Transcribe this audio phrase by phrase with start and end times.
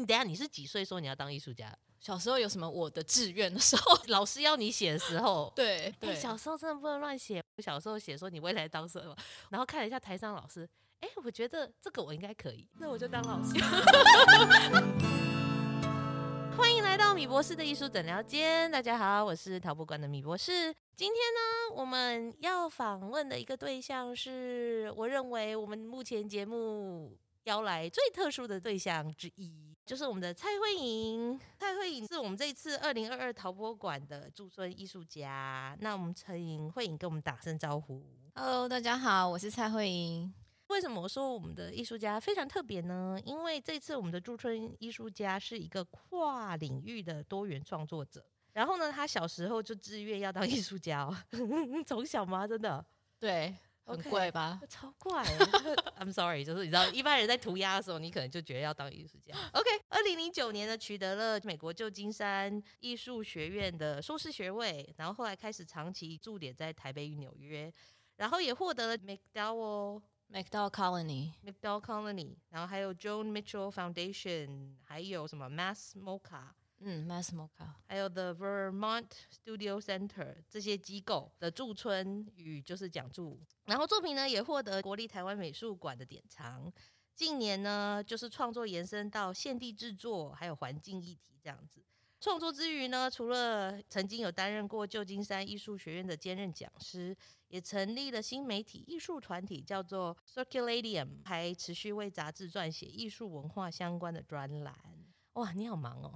[0.00, 1.76] 你等下你是几岁说你要当艺术家？
[2.00, 7.42] 小时候有什么我的志愿的时候， 老师要你写的时候， 对对、欸，小时候真的不能乱写。
[7.58, 9.14] 我小时候写说你未来当什么，
[9.50, 10.66] 然后看了一下台上老师，
[11.00, 13.52] 哎、欸，我觉得这个我应该可以，那我就当老师。
[16.56, 20.74] 欢迎来到米博士的艺术诊疗间，大家好，我是陶博馆的米博士。
[20.96, 27.14] 今天呢，我们要访问的一个对象是，我认为我们目前节目
[27.50, 29.74] 邀来最特殊的对象之一。
[29.84, 35.76] 就是我们的蔡慧颖，蔡慧颖是我们这一次二零二二陶博馆的驻村艺术家。
[35.80, 38.00] 那我们请慧颖跟我们打声招呼。
[38.36, 40.32] Hello，大家好，我是蔡慧颖。
[40.68, 43.18] 为什么我说我们的艺术家非常特别呢？
[43.24, 48.24] 因为这次我们的驻村艺术家是一个跨领域的多元创作者。
[48.52, 51.16] 然后呢，他小时候就志愿要当艺术家哦，
[51.84, 52.46] 从小吗？
[52.46, 52.84] 真的？
[53.18, 53.56] 对。
[53.90, 54.60] 很怪吧？
[54.68, 55.24] 超怪！
[55.98, 59.34] I'm sorry，就是你知道，一般人在涂鸦的时候，你可能就觉得要当艺术家。
[59.52, 67.72] OK，二零零九年呢，取得了美国旧金山艺术学院的硕士学位，然后后来开始长期驻点在台北与纽约，
[68.16, 70.02] 然后也获得了 MacDowell
[70.32, 76.50] MacDowell Colony MacDowell Colony，然后还有 Joan Mitchell Foundation，还有什么 Mass MoCA。
[76.82, 86.72] 嗯，MassMoCA，还有 The Vermont Studio Center 这些机构的驻村与就是讲驻，然后作品呢也获得国立台湾美术馆的典藏。
[87.14, 91.84] 近年呢，就是创作延伸到现地制作，还有环境议题这样子。
[92.18, 97.14] 创作之余呢，除了曾经有担任过旧金山艺术学院的兼任讲师，
[97.48, 104.74] 也成立了新媒体艺术团体，叫做 Circularium，还持续为杂志撰写艺术文化相关的专栏。
[105.34, 106.12] 哇，你好忙哦！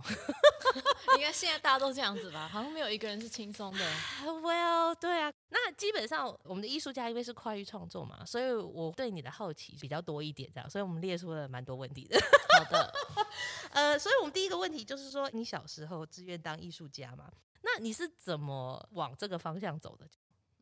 [1.17, 2.49] 应该现在大家都这样子吧？
[2.49, 3.93] 好像没有一个人是轻松的。
[4.25, 12.19] Well，对啊，那基本上我们的艺术家因为是跨域创作嘛，所以我对你的好奇比较多一点，这样，所以我们列出了蛮多问题的。
[12.59, 12.93] 好的，
[13.71, 17.31] 呃，所以我们第一个问题就是说，你小时候志愿当艺术家嘛？
[17.63, 20.09] 那你是怎么往这个方向走的？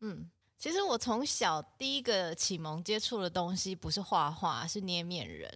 [0.01, 0.31] 嗯。
[0.63, 5.53] 其实我从小第一个启蒙接触的东西不是画画，是捏面人。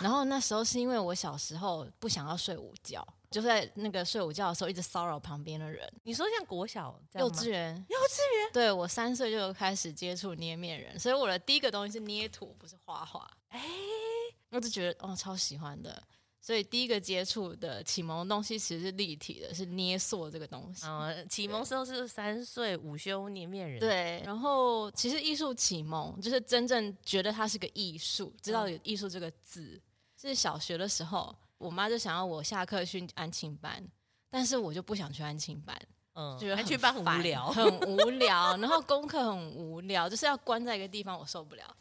[0.00, 5.86] 然后那时候是因为我小时候不想要睡午觉，就在那个睡午觉的时候一直骚扰旁边的人。
[6.02, 8.48] 你说像国小、幼稚园、幼稚园？
[8.50, 13.30] 对，我三岁就开始接触捏面人，所以我的第一个东西是捏土，不是画画。
[13.50, 13.60] 哎，
[14.48, 16.02] 我就觉得哦，超喜欢的。
[16.40, 20.86] 所以第一个接触的启蒙的东西其实是立体的，是捏塑这个东西。
[20.86, 23.80] 嗯，启蒙时候是三岁午休捏面人。
[23.80, 29.80] 对，然后其实艺术启蒙就是真正觉得它是个艺术，知道有艺术这个字，嗯、
[30.16, 33.84] 是小学的时候，我妈就想要我下课去安亲班，
[34.30, 35.76] 但是我就不想去安亲班，
[36.14, 41.76] 嗯，觉得安亲班很无聊，很无聊，然后功课很无聊，就是要关在一个地方，我受不了。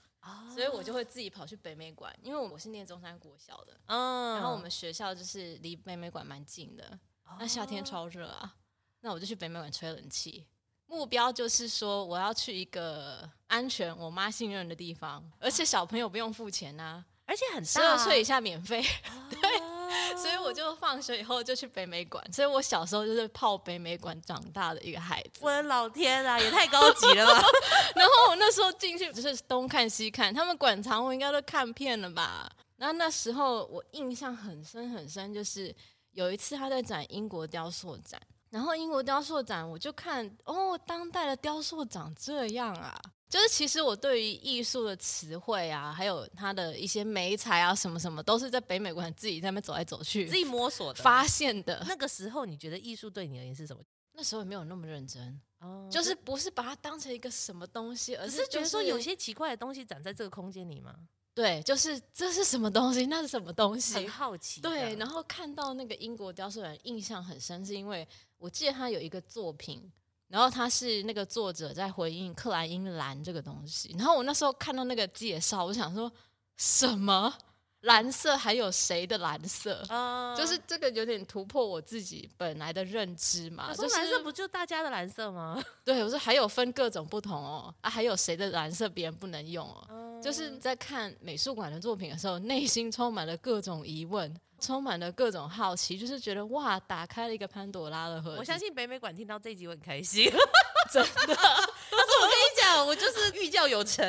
[0.54, 7.00] 所以我就会自己跑去北美馆，因为我是念中山国小的，嗯，然后我们学校就是离北美馆蛮近的。
[7.40, 8.56] 那夏天超热啊，
[9.02, 10.48] 那我就去北美馆吹冷气。
[10.86, 18.82] 目标就是说，我要去一个安全、我妈信任的地方，而且小朋友不用付钱啊，而且很大，十二岁以下免费。
[19.30, 19.77] 对。
[20.18, 25.40] 所以我就放学以后就去北美馆，所以我小时候就是泡北美馆长大的一个孩子。
[25.42, 27.44] 我的老天啊，也太高级了吧！
[27.96, 32.50] 然后我那时候进去就是东看西看，他们馆藏我应该都看遍了吧？
[32.78, 35.76] 然后那时候我印象很深很深，就是
[36.12, 43.00] 有一次他在展英国雕塑展，然后英国雕塑展我就看哦，当代的雕塑长这样啊。
[43.30, 51.84] 就是其实我对于艺术的词汇啊，还有它的一些媒材啊，什么什么，都是在北美馆自己在那边走来走去，自己摸索的，发现的。
[51.88, 53.84] 那个时候你觉得艺术对你而言是什么？
[54.14, 60.96] 那时候也没有那么认真，哦，就是不是把它当成一个什么东西，而是觉得说有些奇怪的东西长在这个空间里吗？
[61.36, 63.06] 对，就是这是什么东西？
[63.06, 63.94] 那是什么东西？
[63.94, 64.62] 很好奇。
[64.62, 69.92] 对，然后看到那个英国雕塑人，印象很深，是因为我记得他有一个作品。
[70.28, 76.12] 然后他是那个作者在回应克莱因蓝这个东西，然后我那时候看到那个介绍，我想说
[76.58, 77.34] 什么？
[77.82, 79.84] 蓝色还有谁的蓝色？
[79.90, 83.74] 嗯，就是这个有点突破我自己本来的认知嘛。
[83.74, 85.64] 说蓝色不就大家的蓝色吗？
[85.86, 89.86] 对，我说还有分各种不同哦，啊，还有谁的蓝色别人不能用哦？
[89.90, 94.36] 嗯，就是在看美术馆的作品的时候，内心充满了各种疑问。
[94.60, 98.38] 充满了各种好奇，就是觉得哇，打开了一个潘朵拉的盒子。
[98.40, 100.26] 我相信北美馆听到这一集我很开心，
[100.92, 101.12] 真的。
[101.28, 104.04] 但是我跟你讲，我就是寓教有成，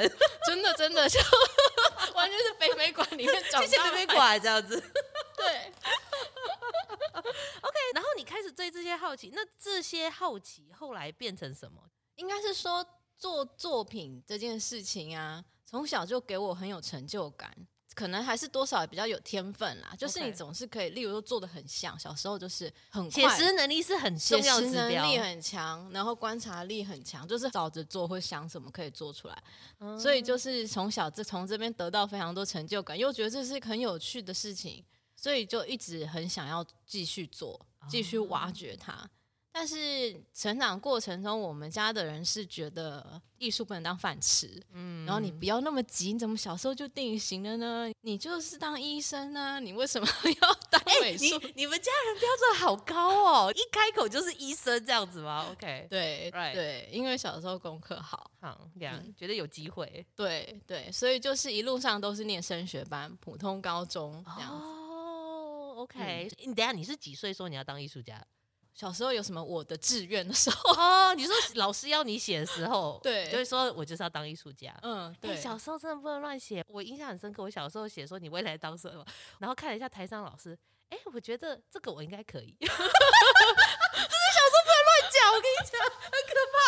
[0.47, 1.21] 真的真的就
[2.29, 3.67] 完全是北美馆里面 长大。
[3.67, 4.79] 谢谢北美馆这样子。
[5.37, 5.47] 对。
[7.19, 11.83] OK，然后你开始对这些好奇，那这些好奇后来变成什么？
[12.17, 12.85] 应该是说
[13.17, 17.67] 做作品这件事情啊，从小就给我很有成就感。
[17.99, 19.93] 可能还是多少比较有天分啦。
[19.99, 29.43] 就是你总是可以，例如说做的很像，小时候就是很写快，实能力是很重要的指标，写实能力很强，然后观察力很强，就是找着做会想什么可以做出来。
[29.81, 34.85] 嗯、所以就是从小这从这边得到非常多成就感，又觉得这是很有趣的事情，
[35.17, 37.61] 所以就一直很想要继续做，
[37.91, 38.93] 继续挖掘它。
[38.93, 39.11] 哦
[39.59, 47.91] 但是成长过程中，我们家的人是觉得艺术不能当饭吃，嗯，然后你不要那么急，你怎么小时候就定型了呢？
[48.03, 49.59] 你就是当医生呢？
[49.59, 50.07] 你为什么
[50.41, 51.25] 要当 美术？
[51.25, 56.55] 欸、你你们家人标准好高哦，一开口就是医生这样子吗？OK，对，Right.
[56.55, 64.65] 对，因为小时候功课好，好这样、嗯、觉得有机会，对对，所以就是一路上都是念升学班，普通高中这样子。
[64.65, 68.25] 哦，OK，、嗯、你等下你是几岁说你要当艺术家？
[68.75, 75.41] 小时候有什么我的志愿的时候哦，你说老师要你写的时候， 对，就是说我就是要当艺术家，嗯，对、欸。
[75.41, 77.43] 小时候真的不能乱写，我印象很深刻。
[77.43, 79.05] 我小时候写说你未来当什么，
[79.41, 80.57] 然后看了一下台上老师，
[80.91, 82.57] 哎、欸，我觉得这个我应该可以。
[82.61, 86.59] 这是小时候不能乱讲，我跟你讲，很可怕。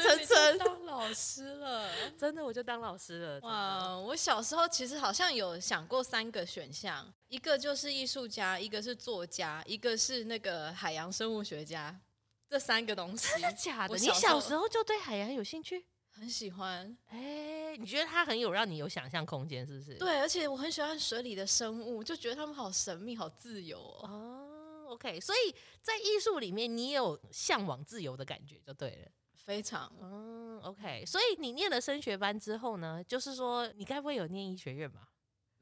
[0.00, 3.40] 一层层当老师了， 真的我就当老师了。
[3.40, 11.98] 哇，我小时候其实好像有想过三个选项，一个就是艺术家，一个是作家，一个是那个海洋生物学家。
[12.48, 13.96] 这三个东西真的假的？
[13.96, 15.86] 你小时候就对海洋有兴趣？
[16.08, 16.96] 很喜欢。
[17.06, 19.94] 哎、欸，你觉得它很有让你有想象空间，是不是？
[19.94, 24.08] 对，而且我很喜欢水里的生物，就觉得他们好神秘、好自由哦。
[24.08, 29.12] 哦，OK，所以在艺术里面，你也有向往自由的感觉，就对了。
[29.44, 35.00] 非常嗯，OK，所以你念了升学班之后呢，就是说你该不会有念医学院吧？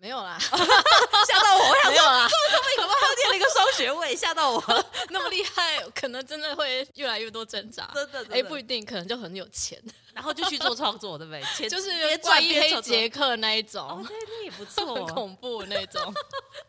[0.01, 1.71] 没有啦， 吓到我！
[1.71, 4.15] 我想说没有啦，这么怎么还念了一个双学位？
[4.15, 4.63] 吓到我，
[5.11, 7.91] 那么厉害，可能真的会越来越多挣扎。
[7.93, 9.83] 真的，哎、欸，不一定，可能就很有钱，
[10.15, 11.43] 然后就去做创作，对不对？
[11.57, 16.15] 钱就是怪医黑杰克那一种，哦、对，那也不错，很恐怖那种，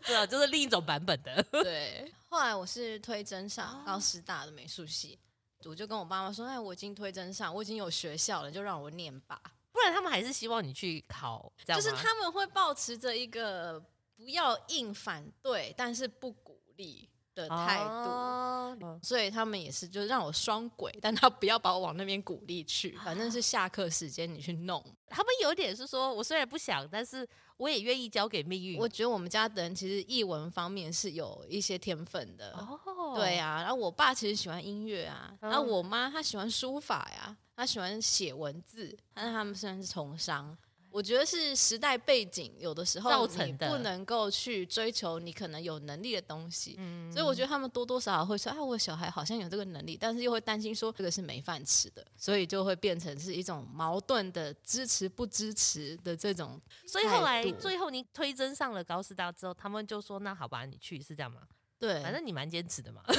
[0.03, 1.43] 对啊，就是另一种版本的。
[1.51, 5.19] 对，后来我是推真上高师大的美术系。
[5.65, 9.41] 我就跟我爸妈说：“哎，我已经推甄上，我已经有学校了，就让我念吧。
[9.71, 13.79] 不然他们还是希望你去考，就是他们会抱持着一个
[14.15, 17.89] 不要硬反对，但是不鼓励的态度。
[17.89, 24.83] 哦，所以他们也是就让我双轨，但他不要把我往那边鼓励去，反正是下课时间你去弄。
[25.07, 27.27] 他们有点是说，我虽然不想，但是
[27.59, 28.79] 我也愿意交给命运。
[28.79, 32.51] 我觉得我们家的人其实译文方面是有一些天分的。
[32.53, 32.79] 哦。”
[33.19, 40.57] 对啊，然后我爸其实喜欢音乐啊，然后我妈她喜欢书法呀，她喜欢写文字，但是他们虽然是从商。
[40.91, 56.59] 我觉得是时代背景，有的时候你不能够去追求你可能有能力的东西，嗯，所以我觉得他们多多少少会说，啊，我小孩好像有这个能力，但是又会担心说这个是没饭吃的，所以就会变成是一种矛盾的支持不支持的这种。
[56.87, 61.41] 所以后来最后你推甄上了高师大之后，他们就说，那好吧，你去，是这样吗？
[61.77, 63.03] 对，反正你蛮坚持的嘛。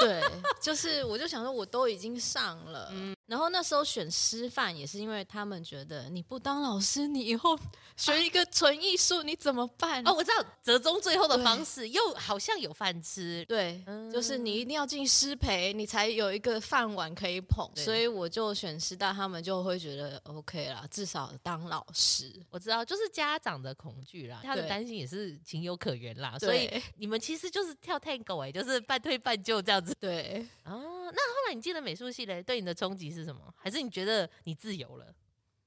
[0.00, 0.22] 对，
[0.60, 7.58] 就是我就想说，我都已经上了，嗯，然后那时候选师范也是因为他们觉得你不当老师，你以后
[7.96, 10.06] 学一个纯艺术，你怎么办？
[10.06, 13.44] 哦，我知道折中最后的方式，又好像有饭吃。
[13.46, 17.70] 对，嗯、就是你一定要进师培，你才有一个饭碗可以捧。
[17.76, 22.32] 所以我就选师大，他们就会觉得 OK 啦，至少当老师。
[22.48, 26.38] 我知道，就是家长的恐惧啦，他的担心也是情有可原啦。
[26.38, 29.89] 所以你们其实就是跳 Tango 哎、欸，就是半推半就这样子。
[29.98, 33.42] 对啊，那后来你进了美术系嘞，对你的冲击是什么？
[33.56, 35.14] 还是你觉得你自由了？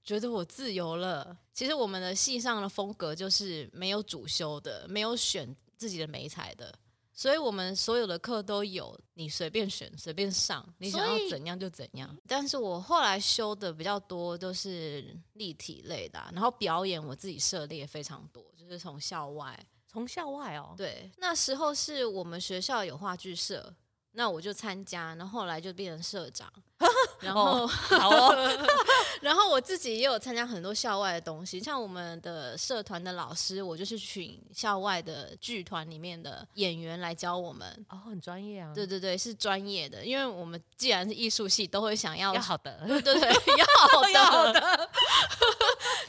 [0.04, 1.38] 觉得我自由了。
[1.54, 6.74] 其实我们的系上的风格就是没有主修的，没有选自己的美材的，
[7.14, 12.14] 所以我们所有的课都有，你随便选，随便上，你想要怎样就怎样。
[12.28, 20.74] 但是我后来修的比较多都是立体类的啊，然后表演我自己涉猎非常多，就是从校外，从校外哦。
[20.76, 23.74] 对，那时候是我们学校有话剧社。
[24.14, 26.52] 那我就参加，那后来就变成社长，
[27.22, 28.68] 然后、哦、好哦，
[29.22, 37.86] 然后我自己也有参加很多校外的东西，像我们的社团的老师，我就是请校外的剧团里面的演员来教我们。
[37.90, 38.72] 哦，很专业啊。
[38.74, 44.12] 对对对，是专业的，因为我们既然是艺术系，都会想要 要好的，对对对，要好的。
[44.12, 44.90] 要好的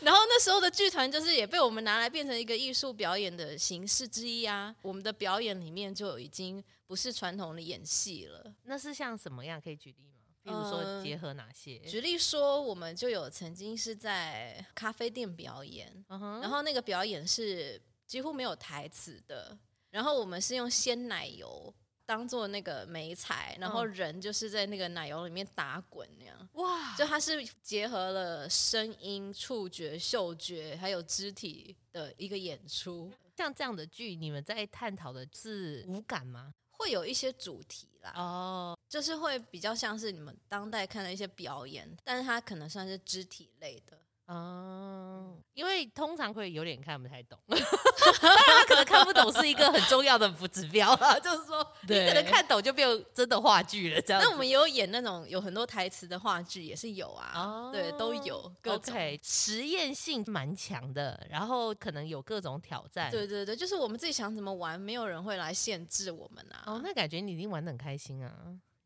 [0.00, 6.62] 然后那时候的剧团就是也被我们拿来变成一个艺术表演的形式之一啊，我们的表演里面就已经。
[6.86, 9.58] 不是传统的演戏了，那是像什么样？
[9.58, 10.20] 可以举例吗？
[10.44, 11.80] 比如说结合哪些？
[11.82, 19.58] 呃、举例说，我们就有曾经是在咖啡店表演，然后那个表演是几乎没有台词的，
[19.90, 21.72] 然后我们是用鲜奶油
[22.04, 26.48] 当做那个眉彩，然后人就是在那个奶油里面打滚那样。
[26.52, 26.94] 哇！
[26.94, 33.10] 就它是结合了声音、触觉、嗅觉，还有肢体的一个演出。
[33.34, 36.52] 像这样的剧，你们在探讨的是五感吗？
[36.70, 43.98] 会有一些主题啦，哦，就是会比较像是你们当代看的一些表演，但是它可能算是肢体类的。
[44.26, 54.00] 嗯，因为通常会有点看不太懂， 他可能看不懂是一个很重要的指标啊， 就是说你可能看懂就变真的话剧了。
[54.00, 58.50] 这样，那我们也有演那种有很多台词的话剧，也是有啊，哦、对，都有。
[58.66, 63.10] OK，实验性蛮强的，然后可能有各种挑战。
[63.10, 66.64] 对对对，就是我们自己想怎么玩，没有人会来限制我们啊。
[66.66, 68.32] 哦，那感觉你一定玩的很开心啊。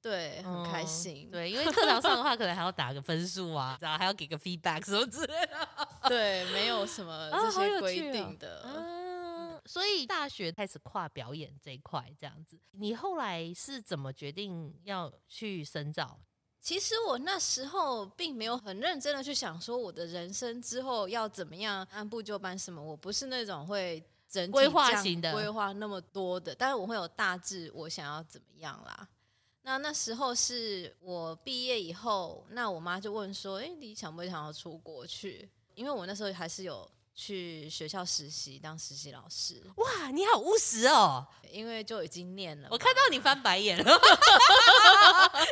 [0.00, 1.28] 对，很开心。
[1.28, 5.68] 嗯、对，因为课堂上的话，可能还要打个分数啊，然后还要给个 feedback 什么之类的。
[6.08, 8.62] 对，没有什么这些规定的。
[8.64, 12.56] 嗯，所以大学开始跨表演这一块，这样子。
[12.72, 16.18] 你后来是怎么决定要去深造？
[16.60, 22.82] 其实我那时候并没有很认真的去想说我的人生之后要怎么样按部就班什么。
[22.82, 26.54] 我不是那种会整体规划型的，规划那么多的。
[26.54, 29.08] 但是我会有大致我想要怎么样啦。
[29.68, 35.46] 那那时候是我毕业以后，那我妈就问说：“哎，你想不想要出国去？”
[35.76, 39.62] 因为我那时候还是有去学校实习当实习老师。
[39.76, 41.26] 哇，你好务实哦！
[41.52, 43.84] 因为就已经念了，我看到你翻白眼了，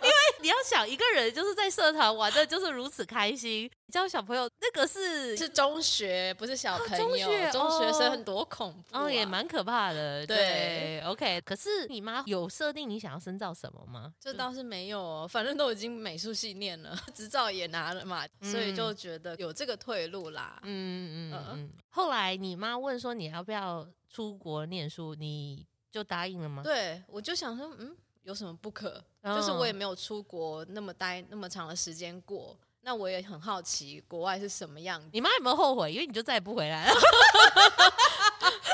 [0.03, 10.27] 因为你要想一个人就是在社团玩的就是如此开心，教小朋友那个是是中学，不是小朋友，中学，中学生很多恐怖，啊，哦，也蛮可怕的。
[10.27, 11.41] 对，对，OK。
[11.43, 14.13] 可是你妈有设定你想要深造什么吗？
[14.21, 20.59] 这倒是没有哦，反正都已经美术系念了， 执照也拿了嘛，嗯，所以就觉得有这个退路啦。
[20.63, 21.71] 嗯嗯嗯嗯。
[21.91, 25.67] 后来你妈问说你要不要出国念书，你。
[25.89, 26.63] 就答应了吗？
[26.63, 29.03] 对，我就想说，嗯，有什么不可？
[29.23, 35.09] 哦、就是我也没有出国那么待那么长的时间过，那我也很好奇国外是什么样子。
[35.13, 35.93] 你妈有没有后悔？
[35.93, 36.95] 因为你就再也不回来了。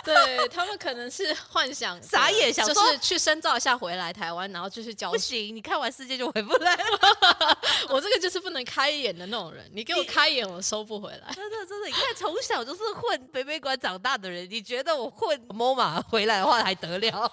[0.04, 5.11] 对他们可能是幻想 傻眼，想就是去深造一下回来台湾，然后继续教。
[5.11, 7.59] 不行，你看完世界就回不来了。
[7.90, 11.32] 我这个就是不能开眼的那种人，你给我开眼，我收不回来。
[11.35, 17.32] 真的真的，你看从小就是混北美馆长大的人，你觉得我混 MoMA 回来的话还得了？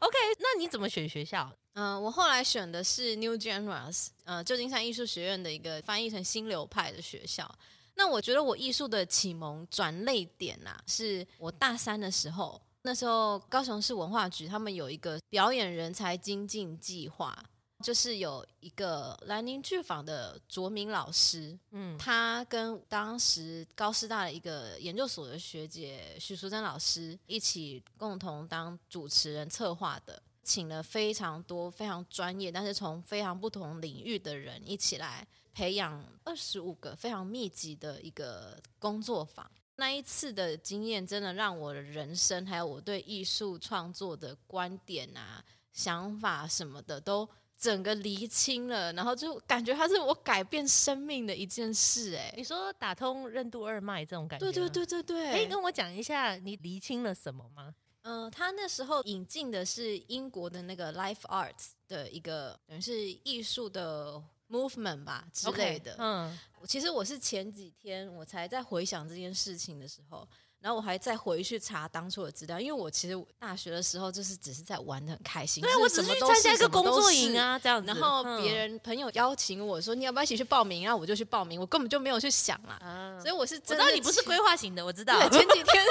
[0.00, 1.50] OK，那你怎么选学校？
[1.74, 7.50] 嗯、呃，我后来选的是 New Generals，呃，旧金山艺术学院的一个翻译成新流派的学校。
[7.94, 12.60] 那我觉得我艺术的启蒙转类点呐、啊，是我大三的时候。
[12.86, 17.34] 那时候高雄市文化局他们有一个表演人才精进计划，
[17.82, 35.26] 就是有一个兰陵剧坊的卓明老师，嗯，他跟当时高师大的一个研究所的学姐许淑珍老师一起共同当主持人策划的，请了非常多非常专业，但是从非常不同领域的人一起来。
[35.54, 45.42] 培养二十五个非常密集的一个工作坊，那一次的经验真的让我的人生还有我对艺术创作的观点啊、
[45.72, 52.16] 想法什么的都整个厘清了，然后就感觉它是我改变生命的一件事。
[52.16, 54.44] 哎，你说打通任督二脉这种感觉？
[54.44, 55.32] 对对对对对。
[55.32, 57.72] 可以跟我讲一下你厘清了什么吗？
[58.02, 64.20] 嗯、呃，他那时候引进的是英国的那个 Life Arts 的一个等于是艺术的。
[64.50, 70.28] Movement 吧之类的，okay, 嗯，其实我是前几天我才在回想这件事情的时候。
[70.60, 77.86] 然后我还再回去查当初的资料，因为我其实大学的时候就是只是在玩的很开心，对，我只是参加一个工作营啊这样子。
[77.86, 82.78] 然后别人朋友邀请我说你要不要一起去报名，然后我就去报名，我根本就没有去想啦。
[82.80, 85.20] 嗯、所以我是我知道你不是规划型的，我知道。
[85.28, 85.84] 对，前几天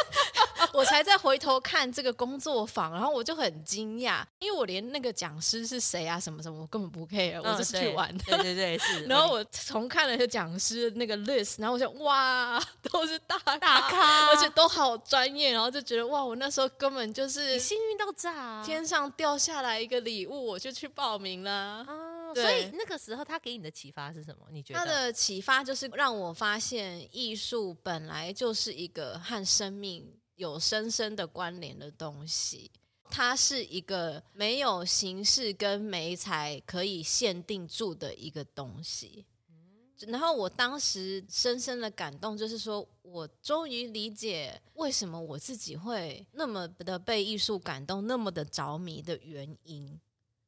[0.74, 8.24] 我才再回头看这个工作坊，然后我就很惊讶，因为我连那个讲师是谁啊什么什么我根本不 care，我就是去玩的。
[8.26, 9.04] 对对对，是。
[9.06, 12.60] 然后我重看了一下讲师那个 list，然后我想哇，
[12.92, 14.64] 都是大大咖，而且都。
[14.64, 21.52] 都好专业，然后就觉得哇，我那时候根本就是幸运到炸，天上掉下来一个礼物，我就去报名了。
[21.52, 21.86] 啊，
[22.34, 24.48] 所以那个时候他给你的启发是什么？
[24.50, 32.72] 你觉得他的启发就是让我发现艺术本来就是一个和生命有深深的关联的东西，
[33.10, 39.26] 它是一个没有形式跟媒材可以限定住的一个东西。
[40.08, 49.98] 然后我当时深深的感动，就是说我终于理解为什么我自己会那么的被艺术感动，那么的着迷的原因。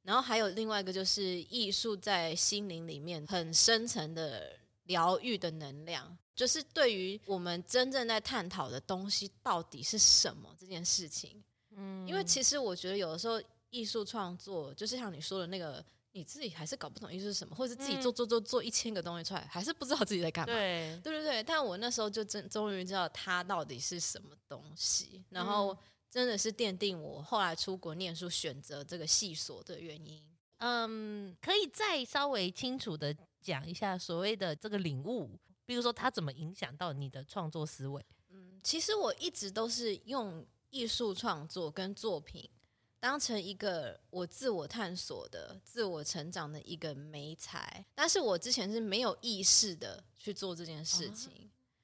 [0.02, 4.52] 然后还有另外一个，就是艺术在心灵里面很深层的
[4.84, 15.84] 疗愈的能量，就是对于我们真正在探讨的东西到底是什么这件事情，嗯，因为其实我觉得有的时候艺术创作就是像你说的那个。
[16.18, 20.54] 你自己还是搞不懂艺术是什么，或者是自己做做做做一千个东西出来，嗯、还是不知道自己在干嘛。
[20.56, 25.78] 对对对对，但我那时候就真终于知道它到底是什么东西，然后
[26.10, 30.24] 真的是奠定我后来出国念书选择这个系所的原因。
[30.60, 35.30] 嗯，可以再稍微清楚的讲一下所谓的这个领悟，
[35.66, 38.06] 比如说它怎么影响到你的创作思维。
[38.30, 42.50] 嗯，其实我一直都是用艺术创作跟作品。
[42.98, 51.32] 当成一个我自我探索的、自我成长的一个媒材，但是我之前是没有意识的去做这件事情。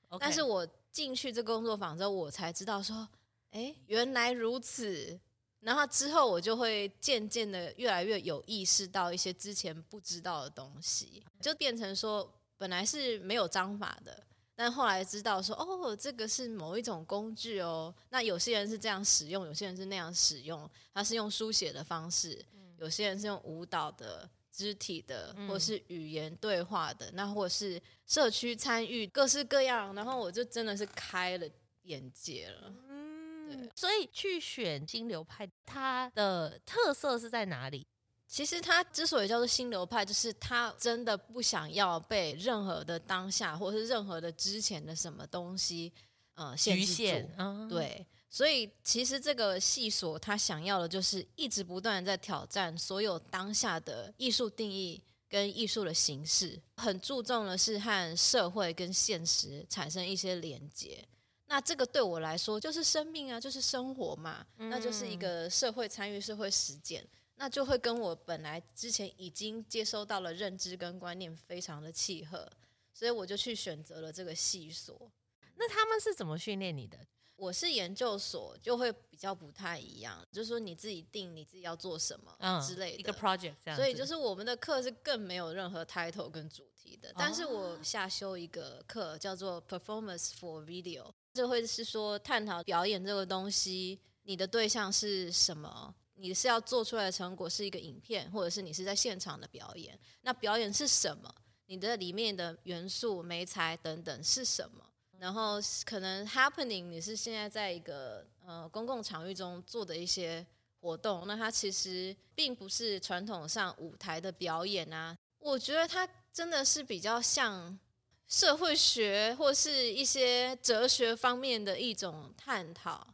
[0.09, 0.17] Uh okay.
[0.19, 3.07] 但是我进去这工作坊之后，我才知道说，
[3.51, 5.19] 哎，原来如此。
[5.59, 12.27] 然后之后我就会渐渐的越来越有意识到一些之前不知道的东西，就变成说，
[12.61, 14.23] 本来是没有章法的。
[14.53, 17.91] 但后来知道说，哦，这个是某一种工具哦。
[18.09, 20.69] 那有些人是这样使用，有些人是那样使用。
[20.93, 22.45] 他是用书写的方式，
[22.77, 29.95] 有些人是用舞蹈的、肢体的，或是语言对话的，那或是社区参与，各式各样。
[29.95, 31.49] 然后我就真的是开了
[31.83, 32.71] 眼界了。
[32.89, 33.71] 嗯，对。
[33.75, 37.87] 所以去选金流派，它的特色是在哪里？
[38.31, 45.91] 其实他之所以叫做心流派，就是他真的不想要被任何的当下，或者是任何的之前的什么东西，
[46.35, 47.29] 呃，局限。
[47.37, 61.05] 嗯，对，所以其实这个系所他想要的就是一直不断在挑战所有当下的艺术定义跟艺术的形式，很注重的是和社会跟现实产生一些连接。
[61.47, 67.05] 那这个对我来说就是生命啊，就是生活嘛，嗯，那就是一个社会参与、社会实践。
[67.41, 72.47] 那就会跟我本来之前已经接收到了认知跟观念非常的契合，
[72.93, 75.11] 所以我就去选择了这个系所。
[75.55, 76.99] 那他们是怎么训练你的？
[77.35, 83.75] 我是研究所，就会比较不太一样，就是说你自己定你自己要做什么之类的、嗯、一个 project 这样。
[83.75, 87.11] 所以就是我们的课是更没有任何 title 跟主题的。
[87.17, 95.95] 但是我下修一个课叫做 Performance for Video，这会是说探讨表演这个东西，你的对象是什么？
[96.21, 99.97] 你是要做出来的成果是一个影片，或者是你是在现场的表演？
[100.21, 101.33] 那表演是什么？
[101.65, 104.85] 你的里面的元素、媒材等等是什么？
[105.17, 110.45] 然后可能 happening，你是现在在一个呃公共场域中做的一些
[110.79, 115.17] 活动，那它其实并不是传统上舞台的表演啊。
[115.39, 117.79] 我觉得它真的是比较像
[118.27, 123.07] 社会学或是一些哲学方面的一种探讨。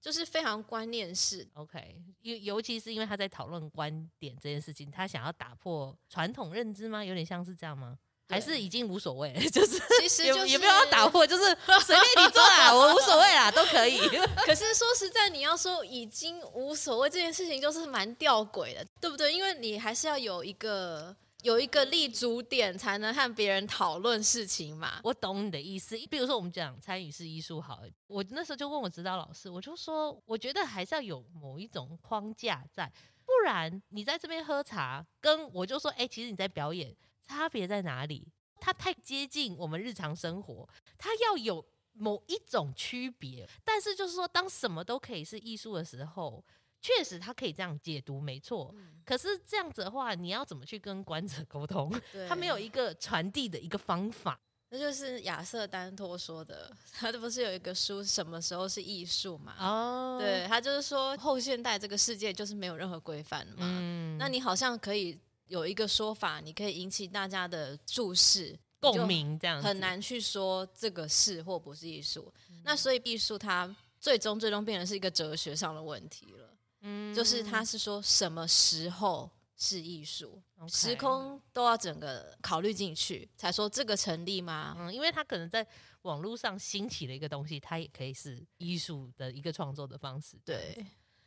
[0.00, 7.04] 就是非常观念式，OK，尤尤其是因为他在讨论观点这件事情，他想要打破传统认知吗？
[7.04, 7.98] 有点像是这样吗？
[8.28, 9.32] 还是已经无所谓？
[9.50, 11.44] 就是其实、就是、也没有要打破，就是
[11.84, 13.98] 随便你做啦，我无所谓啦，都可以。
[14.46, 19.32] 可是说实在，你要说已经无所谓这件事情，就是蛮吊诡的，对不对？
[19.32, 21.14] 因为你还是要有一个。
[21.42, 25.00] 有一个立足点，才能和别人讨论事情嘛。
[25.02, 25.96] 我懂你的意思。
[26.08, 32.92] 比如说，我们讲参与式艺术，好，我那时候就问我指导老师，我就说，我觉得还是要有某一种框架在，
[33.24, 38.28] 不然你在这边喝茶，跟我就说，哎，其实你在表演，差别在哪里？
[38.60, 43.48] 它太接近我们日常生活，它要有某一种区别。
[43.64, 46.44] 但是就是说，当什么都可以是艺术的时候。
[46.80, 48.74] 确实，他可以这样解读，没错。
[48.76, 49.00] 嗯。
[49.04, 51.92] 可是这样子的话，你要怎么去跟观者沟通？
[52.28, 54.38] 他没有一个传递的一个方法。
[54.72, 59.56] 那就是亚瑟丹托说的， 他不是有一个书《什么时候是艺术》嘛？
[59.58, 63.54] 哦，对，他就是说后现代这个世界就是没有任何规范嘛。
[63.58, 64.16] 嗯。
[64.16, 72.32] 那你好像可以有一个说法，你可以引起大家的注视、共鸣，这样很难去说这个是或不是艺术。
[72.48, 72.62] 嗯。
[72.64, 76.49] 那所以艺术它最终最终变成是一个哲学上的问题了。
[76.82, 80.74] 嗯，就是他是说什么时候是艺术，okay.
[80.74, 84.74] 时空都要整个考虑进去，才说这个成立吗？
[84.78, 85.66] 嗯，因为他可能在
[86.02, 90.38] 网络上兴起的一个东西，它也可以是艺术的一个创作的方式。
[90.42, 90.82] 对，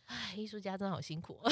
[0.06, 1.40] 哎，艺术家真的好辛苦。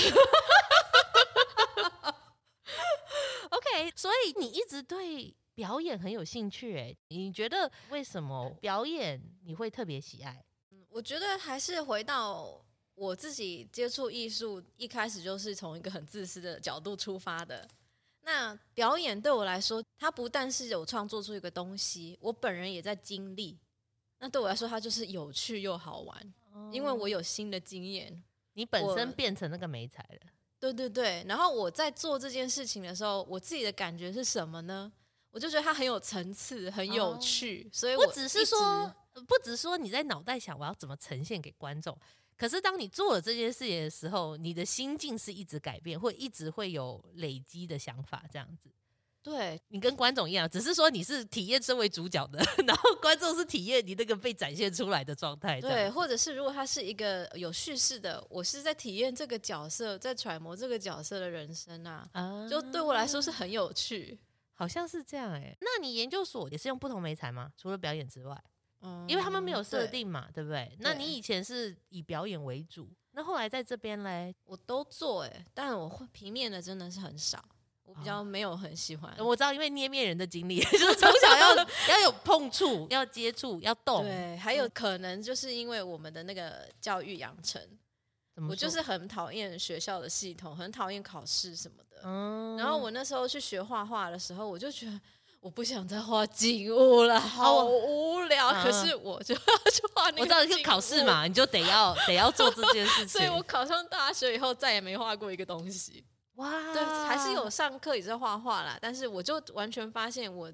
[3.52, 10.44] OK，所以你一直对表演很有兴趣，哎，你觉得为什么表演你会特别喜爱？
[10.72, 12.66] 嗯，我觉得还是回到。
[13.02, 17.68] 我自己接触艺术一开始就是从一个很自私的角度出发的。
[18.22, 23.58] 那表演对我来说，它不但是有创作出一个东西，我本人也在经历。
[24.20, 26.34] 那对我来说，它就是有趣又好玩，
[26.72, 28.22] 因为我有新的经验。
[28.54, 30.32] 你本身变成那个媒材了。
[30.60, 31.26] 对对对。
[31.28, 34.92] 然后我在做这件事情的时候，我自己的感觉是什么呢？
[35.32, 37.68] 我就觉得它很有层次，很有趣。
[37.74, 38.94] 所以我只是说，
[39.28, 41.98] 不只是说你在脑袋想我要怎么呈现给观众。
[42.41, 48.67] 可是当你做了这件事情的时候，你的心境是一直改变，会一直会有累积的想法，这样子。
[49.21, 55.62] 对，你跟观众一样，只是说你是体验身为主角的， 然后观众是体验你那个被展现出来的状态。
[55.62, 64.17] 对，或者是如果他是一个有叙事的，我是在体验这个角色，在揣摩这个角色的人生啊，啊就对我来说是很有趣，
[64.56, 65.58] 好像是这样哎、欸。
[65.62, 67.51] 那你研究所也是用不同媒材吗？
[67.56, 68.43] 除了表演之外，
[68.82, 70.72] 嗯，因为他们没有设定嘛，对，对不对？
[70.80, 77.44] 那你以前是以表演为主，那后来在这边嘞，我都做哎、欸，但我会平面的真的是很少。
[77.84, 81.56] 我比较没有很喜欢，我知道，因为捏面人的经历， 就是 从小要
[81.89, 84.04] 要有碰触，要接触，要动。
[84.04, 87.62] 对，还有可能就是因为我们的那个教育养成，
[88.48, 92.02] 我就是很讨厌学校的系统，很讨厌考试什么的。
[92.06, 92.56] 嗯。
[92.56, 95.02] 然后我那时候去学画画的时候，我就觉得
[95.41, 98.54] 我不想再画景物了，好无聊。
[98.63, 100.21] 可是我就要去画那个。
[100.21, 103.08] 我知道是考试嘛，你就得要 得要做这件事情。
[103.08, 106.06] 所以我考上大学以后，再也没画过一个东西。
[106.36, 110.54] 哇，对，还是有上课也在画画啦，但是我就完全发现我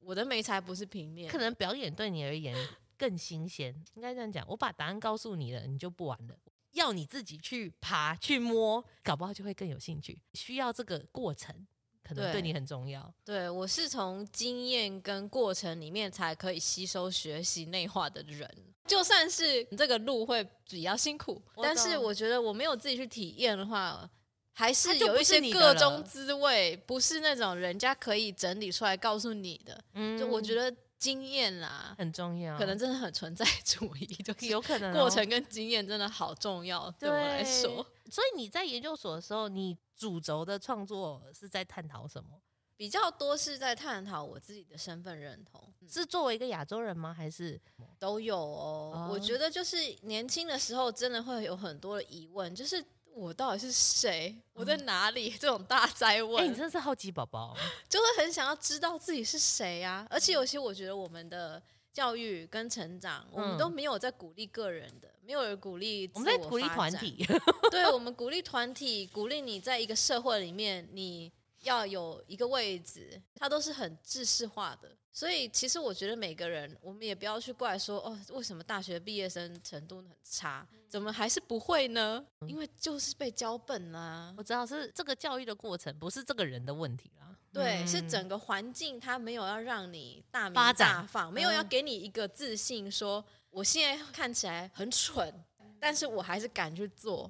[0.00, 2.54] 我的美才不是平面，可能表演对你而言
[2.98, 4.44] 更新鲜，应该这样讲。
[4.46, 6.36] 我把答案告诉你了，你就不玩了，
[6.72, 10.20] 要你自己去爬去摸，搞不好就会更有兴趣。
[10.34, 11.66] 需要这个过程，
[12.08, 13.02] 可能对你很重要。
[13.24, 18.48] 对，对，我是从经验跟过程里面才可以吸收学习内化的人，
[18.86, 24.08] 就算是这个路会比较辛苦，但是我觉得我没有自己去体验的话。
[24.52, 29.84] 还是有一些个中滋味，不是那种人家可以整理出来告诉你的。
[29.94, 37.86] 嗯，就我觉得经验啦很重要，可能真的很存在主义，就 有可能过程跟经验真的好重要，对我来说。
[38.10, 42.40] 所以你在研究所的时候，你主轴的创作是在探讨什么？
[42.76, 47.12] 比较多是在探讨我自己的身份认同，是作为一个亚洲人吗？
[47.12, 47.60] 还是
[47.98, 48.92] 都有哦？
[48.94, 52.84] 哦，我觉得就是年轻的时候真的会有很多的疑问，就是。
[53.18, 54.36] 我到底是谁？
[54.52, 55.30] 我在哪里？
[55.30, 57.56] 嗯、 这种大灾问，哎、欸，你真的是好奇宝宝，
[57.88, 60.06] 就会很想要知道自己是谁呀、啊。
[60.08, 61.60] 而且有些我觉得我们的
[61.92, 67.26] 教育跟成长，嗯、我们都没有在鼓励个人的，没有人鼓励我，我们在鼓励团体。
[67.72, 71.32] 对，我们鼓励团体，鼓励你在一个社会里面，你
[71.68, 74.90] 要有一个位置，它都是很制式化的。
[75.12, 82.24] 所以，其实我觉得每个人，我们也不要去怪说哦，为什么大学毕业生程度很差，怎么还是不会呢？
[82.46, 84.32] 因为就是被教笨啦。
[84.36, 87.34] 我知道是这个教育的过程，不是这个人的问题啦。
[87.52, 90.72] 对，是整个环境，它没有要让你大明大
[91.04, 95.34] 放，展没有要给你一个自信说，说我现在看起来很蠢，
[95.80, 97.28] 但是我还是敢去做，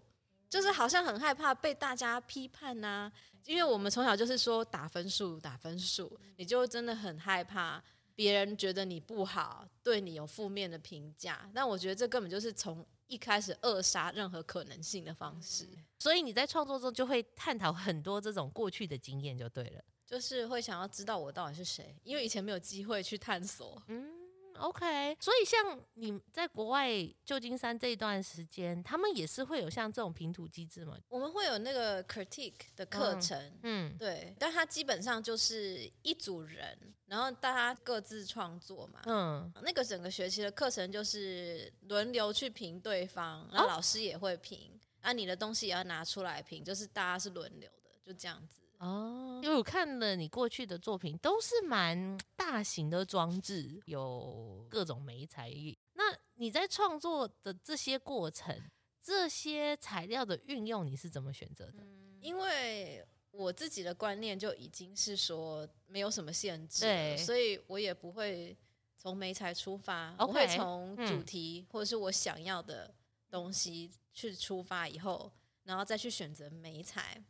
[0.51, 3.13] 就是好像很害怕被大家批判呐、啊。
[3.47, 7.83] 因为我们从小就是说打分数，打分数，你就真的很害怕
[8.15, 11.51] 别人觉得你不好，对你有负面的评价。
[11.55, 15.67] 但我觉得这根本就是从一开始扼杀任何可能性的方式。
[15.99, 23.83] 所以你在创作中就会探讨很多这种过去的经验，就对了，就是会想要知道我到底是谁，因为以前没有机会去探索。
[23.89, 24.18] 嗯。
[24.59, 26.91] OK，所以像你在国外
[27.25, 30.97] 旧金山这一段时间，他们也是会有像这种评图机制吗？
[31.09, 48.61] 我们会有那个 critique 的课程，嗯，嗯对，但它基本上就是一组人，然后大家各自创作嘛，嗯，那个整个学期的课程就是轮流去评对方，然后老师也会评，啊、你的东西也要拿出来评，就是大家是轮流的，就这样子。
[48.79, 55.53] 哦，因为我看了你过去的作品，都是蛮大型的装置，有各种媒材。
[55.95, 58.57] 那你在创作的这些过程，
[59.03, 61.83] 这些材料的运用，你是怎么选择的？
[61.83, 68.57] 嗯，因为我自己的观念就已经是说没有什么限制，对，所以我也不会
[68.97, 72.95] 从媒材出发，Okay, 我会从主题或者是我想要的
[73.29, 75.33] 东西去出发，以后
[75.65, 77.21] 然后再去选择媒材。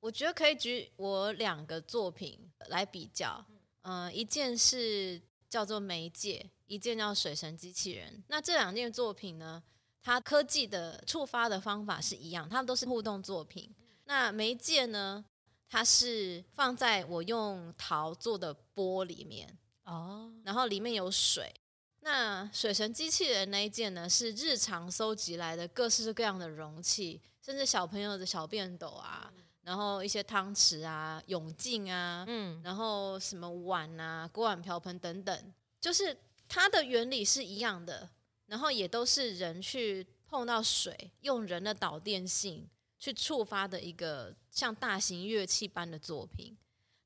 [0.00, 3.44] 我觉得可以举我两个作品来比较，
[3.82, 8.12] 嗯、呃，一件是叫做《媒介》，一件叫《水神机器人》。
[8.28, 9.62] 那这两件作品呢，
[10.02, 13.74] 它科技的触发的方法是一样，它们都是互动作品。
[14.04, 15.24] 那《媒介》呢，
[15.68, 21.52] 它是放在我用陶做的钵里面哦，然后里面有水。
[22.00, 29.32] 那《水神机器人》那一件呢，是日常搜集来的各式各样的容器，甚至小朋友的小便斗啊。
[29.66, 38.08] 然后一些汤匙啊、泳镜啊，嗯，然后什么碗啊、锅碗瓢盆等等，就是它的原理是一样的，
[38.46, 42.64] 然后也都是人去碰到水，用人的导电性
[42.96, 46.56] 去触发的一个像大型乐器般的作品。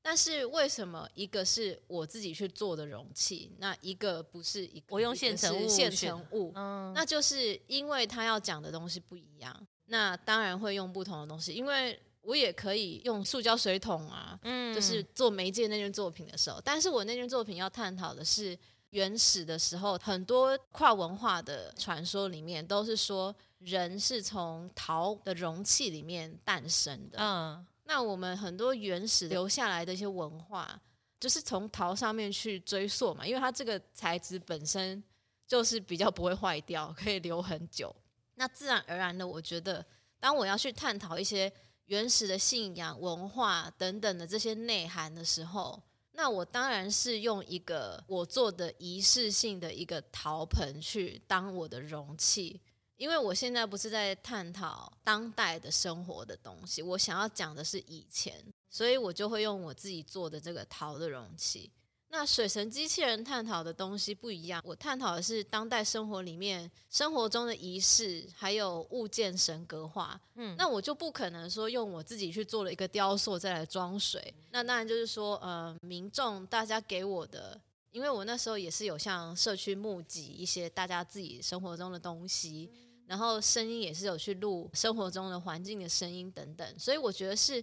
[0.03, 4.85] 但是为什么一个是我自己去做的容器，那一个不是一个？
[4.89, 11.53] 我用现成物，现成物，嗯，那就是因为他要讲的东西不一样，那当然会用不同的东西。
[11.53, 18.57] 因为我也可以用塑胶水桶啊，嗯，就是做媒介那件作品的时候，但是我那件作品要探讨的是
[18.91, 27.65] 原始的时候，很多跨文化的传说里面都是说人是从陶的容器里面诞生的，嗯。
[27.83, 30.79] 那我们很多原始留下来的一些文化，
[31.19, 35.03] 就是从陶上面去追溯嘛，因为它这个材质本身
[35.45, 37.93] 就是比较不会坏掉，可以留很久。
[38.35, 39.85] 那自然而然的，我觉得
[40.21, 41.51] 当我要去探讨一些
[41.91, 45.77] 原始的信仰、文化等等的这些内涵的时候，
[46.13, 52.61] 那我当然是用一个我做的仪式性的一个陶盆去当我的容器。
[52.95, 61.69] 因为我现在不是在探讨当代的生活的东西，我想要讲的是以前，所以我就会用我自己做的这个陶的容器。
[62.11, 70.19] 那水神机器人探讨的东西不一样，我探讨的是当代生活里面生活中的仪式，还有物件神格化。
[70.35, 74.33] 嗯，那我就不可能说用我自己去做了一个雕塑再来装水。
[74.51, 77.59] 那当然就是说，呃，民众大家给我的，
[77.91, 82.69] 因为我那时候也是有向社区募集一些大家自己生活中的东西。
[83.07, 87.61] 然后声音也是有去录生活中的环境的声音等等，所以我觉得是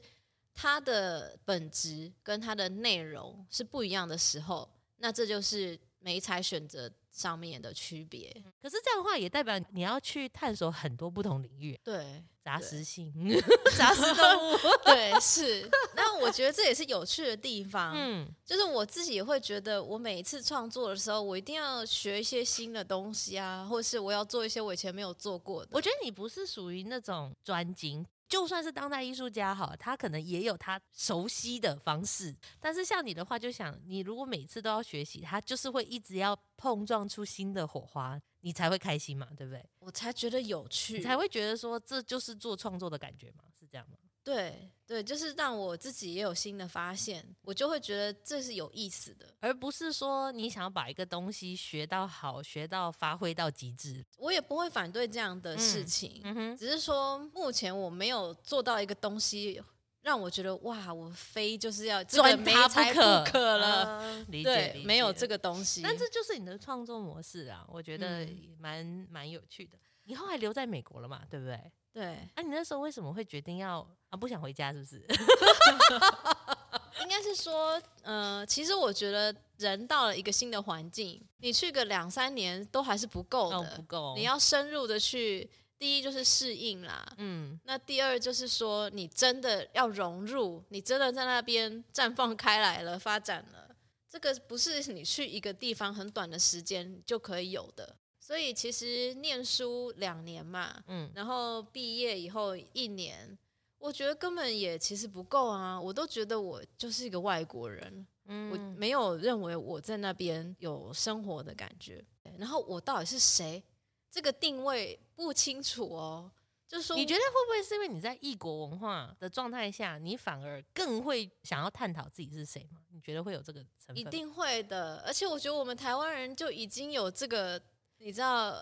[0.61, 8.29] 它的本质跟它的内容是不一样的时候，那这就是媒材选择上面的区别。
[8.61, 12.25] 可是这样的话也代表你要去探索很多不同领域，对。
[12.49, 13.13] 杂食性，
[13.77, 15.69] 杂食动物，对，是。
[15.95, 25.69] 那我觉得这也是有趣的地方，嗯，就是我自己也会觉得，我每一次创作的时候，我一定要学一些新的东西啊，或是我要做一些我以前没有做过的。
[25.73, 28.07] 我觉得你不是属于那种专精。
[28.29, 32.35] 就算是当代艺术家哈，他可能也有他熟悉的方式。
[32.61, 39.65] 但是像你的话，就想你如果每次都要学习，他就是会一直要碰撞出新的火花，你才会开心嘛，对不对？
[39.79, 43.97] 我才觉得有趣，你才会觉得说这就是做创作的感觉嘛，是这样吗？
[44.29, 54.05] 对对，就是让我自己也有新的发现，我就会觉得这是有意思的，而不是说你想要把一个东西学到好，学到发挥到极致。
[54.17, 59.63] 我也不会反对这样的事情，嗯嗯、只是说目前我没有做到一个东西
[60.01, 63.99] 让我觉得哇，我非就是要专它不可不可了。
[63.99, 68.27] 呃、理解，对，理解没有这个东西，但这就是你的创作模式啊，我觉得
[68.59, 69.79] 蛮蛮有趣的。
[70.05, 71.61] 你后来留在美国了嘛，对不对？
[71.93, 72.05] 对。
[72.35, 74.73] 啊，你那时候为什么会决定要啊不想回家？
[74.73, 75.07] 是不是？
[77.03, 84.15] 应该是说，呃，其实我觉得人到了一个新的环境，你去个两三年都还是不够的，哦、不够。
[84.17, 85.49] 你要深入的去，
[85.79, 87.59] 第一就是适应啦，嗯。
[87.65, 93.77] 那第二就是说，你真的要融入，你真的在那边绽放开来了，发展了，
[94.11, 97.97] 这个不是你去一个地方很短的时间就可以有的。
[98.29, 103.39] 所以其实念书两年嘛，嗯，然后毕业以后一年，
[103.79, 105.81] 我觉得根本也其实不够啊。
[105.81, 112.05] 我都觉得我就是一个外国人，嗯，我没有认为我在那边有生活的感觉。
[112.37, 113.63] 然后我到底是谁？
[114.11, 116.31] 这个定位不清楚哦。
[116.67, 122.83] 就是说，你觉得会不会是因为你在异国文化的状态下，你反而更会想要探讨自己是谁吗？
[122.93, 123.97] 你觉得会有这个成分？
[123.97, 125.03] 一定会的。
[125.07, 127.59] 而且我觉得我们台湾人就已经有这个。
[128.01, 128.59] 你知道，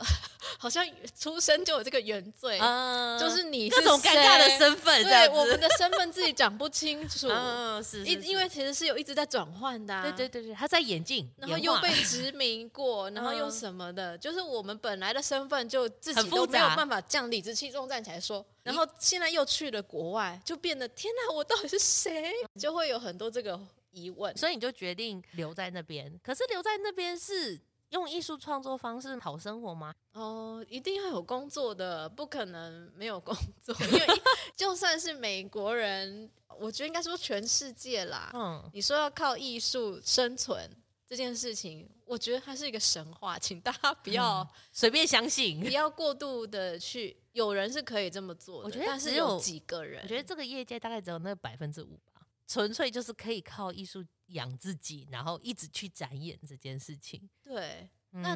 [0.59, 0.85] 好像
[1.19, 7.29] 出生就有这个原罪，嗯、就是你是这种尴尬的身份，对我们的身份自己讲不清楚。
[7.31, 10.03] 嗯，是，是，是，因为其实是有一直在转换的、啊。
[10.03, 22.33] 对对对对，他在演进，然后又被殖民过， 然后又什么的，嗯、就是我们本来的身份就自己都没有办法这样理直气壮站起来说，然后现在又去了国外，就变得天哪，我到底是谁？
[22.59, 23.61] 就会有很多这个
[23.93, 26.13] 疑问，所以你就决定留在那边。
[26.25, 27.61] 可是留在那边是。
[27.91, 29.95] 用艺术创作方式讨生活吗？
[30.13, 33.75] 哦，一定要有工作的，不可能没有工作。
[33.87, 34.07] 因为
[34.57, 38.31] 就算是美国人，我觉得应该说全世界啦。
[38.35, 40.69] 嗯，你说要靠艺术生存
[41.07, 47.17] 这件事情，我觉得它是一个神话，请大家不要随便相信，不要过度的去。
[47.33, 50.01] 有人是可以这么做的，我觉得只有几个人。
[50.03, 52.16] 我觉得这个业界大概只有那百分之五吧，
[52.47, 54.05] 纯粹就是可以靠艺术。
[54.31, 57.31] 养自己，然后一直去展演这件事情。
[57.45, 58.35] 对，嗯、那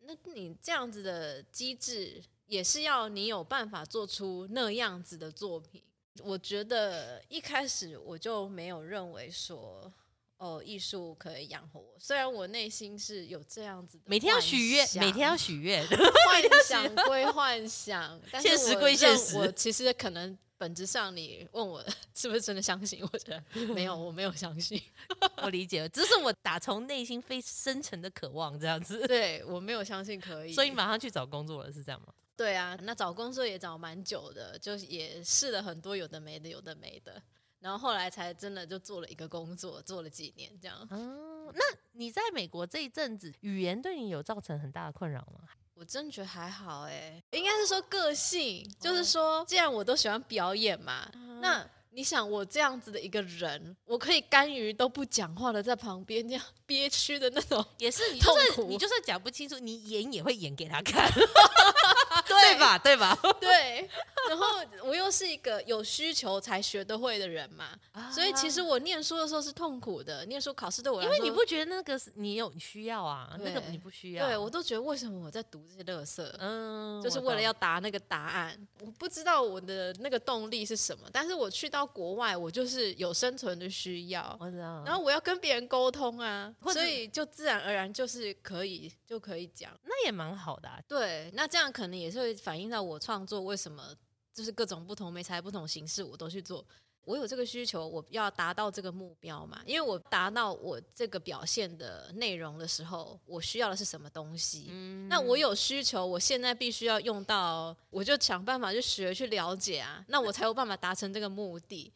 [0.00, 5.82] 那你这样子的机制，也是要你有办法做出那样子的作品。
[6.20, 9.90] 我觉得一开始我就没有认为说，
[10.36, 11.96] 哦，艺术可以养活我。
[11.98, 19.38] 虽然我内心是有这样子的，每天要许愿， 每天要许愿，幻想归幻想，但是现实归现实。
[19.38, 20.36] 我其实可能。
[20.64, 23.06] 本质上，你问我 是不是真的相信？
[23.12, 24.80] 我觉得没有，我没有相信。
[25.42, 29.06] 我理解了，这是我打从内心非深层的渴望，这样子。
[29.06, 32.14] 对，我没有相信可以，所以马上去找工作了，是这样吗？
[32.34, 37.22] 对啊，那找工作也找蛮久的，就也试了很多有的没的，有的没的，
[37.60, 40.88] 然后后来才真的就做了一个工作，做了几年这样。
[40.90, 41.60] 嗯，那
[41.92, 45.46] 你在美国这一阵子，语言对你有造成很大的困扰吗？
[45.74, 61.10] 我真觉得还好哎，应该是说个性，就是说，既然我都喜欢表演嘛，嗯、那你想我这样子的一个人，我可以甘于都不讲话的在旁边这样憋屈的那种，也是你痛苦，你就算讲不清楚，你演也会演给他看。
[62.28, 62.78] 对吧？
[62.78, 63.18] 对吧？
[63.40, 63.88] 对。
[64.28, 64.46] 然后
[64.82, 70.24] 我又是一个有需求才学得会的人嘛，啊、所以其实我念书的时候是痛苦的。
[70.24, 73.36] 念书考试对我来说，因为你不觉得那个是你有需要啊？
[73.38, 74.26] 那个你不需要。
[74.26, 76.34] 对，我都觉得为什么我在读这些乐色？
[76.38, 78.58] 嗯，就是为了要答那个答案。
[78.80, 84.34] 我，不知道我的那个动力是什么，但是我去到国外，我就是有生存的需要。
[84.40, 84.82] 我知道。
[84.86, 90.80] 然后我要跟别人沟通啊，所以就自然而然就是可以就可以讲，那也蛮好的啊。
[90.88, 93.94] 对，那这样可能也是会反映到我创作为什么。
[94.32, 96.66] 就是各种不同媒材、不同形式，我都去做。
[97.04, 99.62] 我有这个需求，我要达到这个目标嘛？
[99.64, 104.66] 因为我达到我这个表现的内容的时候，我需要的是什么东西？
[104.70, 111.92] 嗯，那我有需求，我现在必须要用到，我就想办法去学、去了解啊，那我才有办法达成这个目的。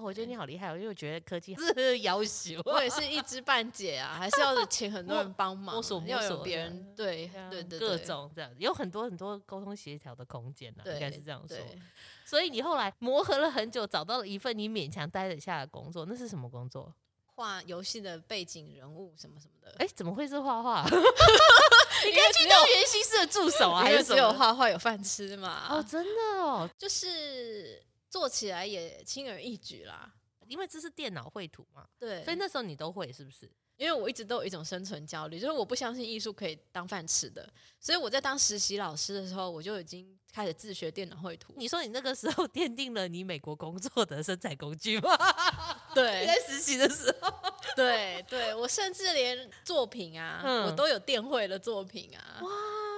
[0.00, 11.56] 哦，我觉得你好厉害，因为我觉得科技是要求， 我也是 一知半解啊，还是要请很多人帮忙，摸索摸索，要有别人对对对各种这样，有很多很多沟通协调的空间呢，应该是这样说。
[12.24, 16.92] 所以你后来磨合了很久，找到了一份你勉强待得下的工作，那是什么工作？
[17.34, 19.74] 画游戏的背景人物什么什么的。
[19.78, 20.84] 哎，怎么会是画画？
[20.90, 25.66] 你可以去当原型师的助手啊，还是只有画画有饭吃嘛？
[25.70, 27.82] 哦，真的哦，就是。
[28.10, 30.12] 做起来也轻而易举啦，
[30.48, 31.86] 因为这是电脑绘图嘛。
[31.98, 33.50] 对，所以那时候你都会是不是？
[33.76, 37.48] 因为我一直都有一种生存焦虑，就是我不相信艺术可以当饭吃的。
[37.80, 41.54] 所以我在当实习老师的时候，我就已经开始自学电脑绘图。
[41.56, 45.16] 你说你那个时候奠定了你美国工作的生产工具吗？
[45.94, 47.32] 对，你在实习的时候，
[47.74, 52.40] 对对，我甚至连作品啊，嗯、我都有电绘的作品啊。
[52.42, 52.50] 哇，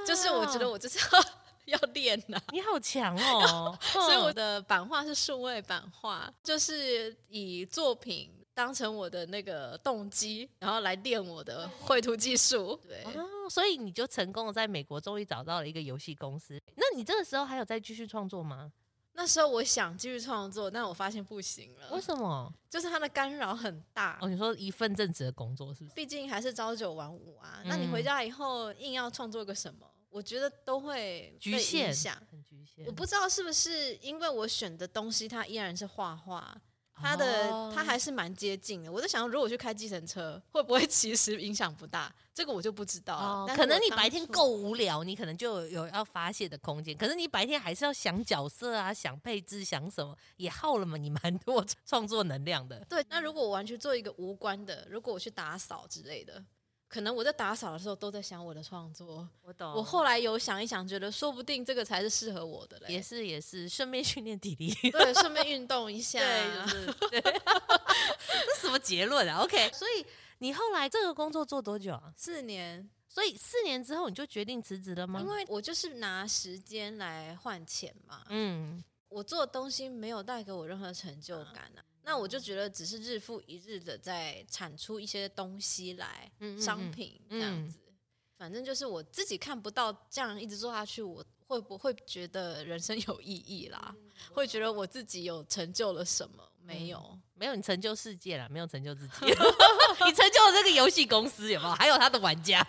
[0.05, 1.42] 就是我觉得我就是要。
[1.73, 2.39] 要练呐！
[2.53, 3.77] 你好强 哦！
[3.81, 12.79] 所以我的版画是数位版画，就是以作品当成我的那个动机，然后来练我的绘图技术。
[12.87, 16.61] 对，哦，所以你就成功的在美国终于找到了一个游戏公司。
[16.77, 18.71] 那你这个时候还有再继续创作吗？
[19.15, 21.91] 那时候我想继续创作，但我发现不行了。
[21.95, 22.51] 为什么？
[22.71, 24.19] 就是它的干扰很大。
[24.23, 25.95] 哦，你说一份正职的工作是不是？
[25.95, 27.61] 毕竟还是朝九晚五啊。
[27.63, 29.87] 嗯、那你回家以后硬要创作个什么？
[30.13, 31.87] 我觉得都会局限，
[32.31, 32.85] 很局限。
[32.85, 36.55] 我不知道是不是因为我选的东西，它依然是画画，
[36.95, 38.93] 它的它还是蛮接近的。
[38.93, 42.15] 我在想，如果去开计程车，会不会 其实影响不大？
[42.35, 43.17] 这个我就不知道。
[43.17, 46.95] 哦，可能你白天够无聊，你可能就有要发泄的空间。
[46.95, 52.85] 可是你白天还是要想角色啊，想配置，想什么，也耗了嘛，你蛮多创作能量的。
[52.85, 56.45] 对，那如果我完全做一个无关的，如果我去打扫之类的。
[56.93, 59.73] 可能我在打扫的时候都在想我的创作，我懂。
[59.73, 62.93] 我后来有想一想，觉得说不定这个才是适合我的嘞。
[62.93, 66.19] 也是也是，顺便训练体力，对，顺便运动一下。
[66.21, 67.21] 对，就是 对。
[67.23, 70.05] 这什么结论啊？OK，所以
[70.39, 72.13] 你后来这个工作做多久啊？
[72.15, 72.91] 四年。
[73.09, 75.19] 所以四年之后你就决定辞职了吗？
[75.21, 78.23] 因为我就是拿时间来换钱嘛。
[78.29, 78.85] 嗯。
[79.09, 81.81] 我做的东西没有带给我任何成就感啊。
[82.05, 87.95] 那我就觉得只是日复一日的在产出一些东西来，嗯嗯嗯商品这样子，嗯、
[88.37, 93.95] 反正就是我自己看不到这样一直做下去，我会不会觉得人生有意义啦？
[93.97, 96.49] 嗯、会觉得我自己有成就了什么？
[96.65, 101.75] 没有，嗯、没有，你成就世界了，没有成就自己， 你成就了这个游戏公司有没有？
[101.75, 102.65] 还有他的玩家。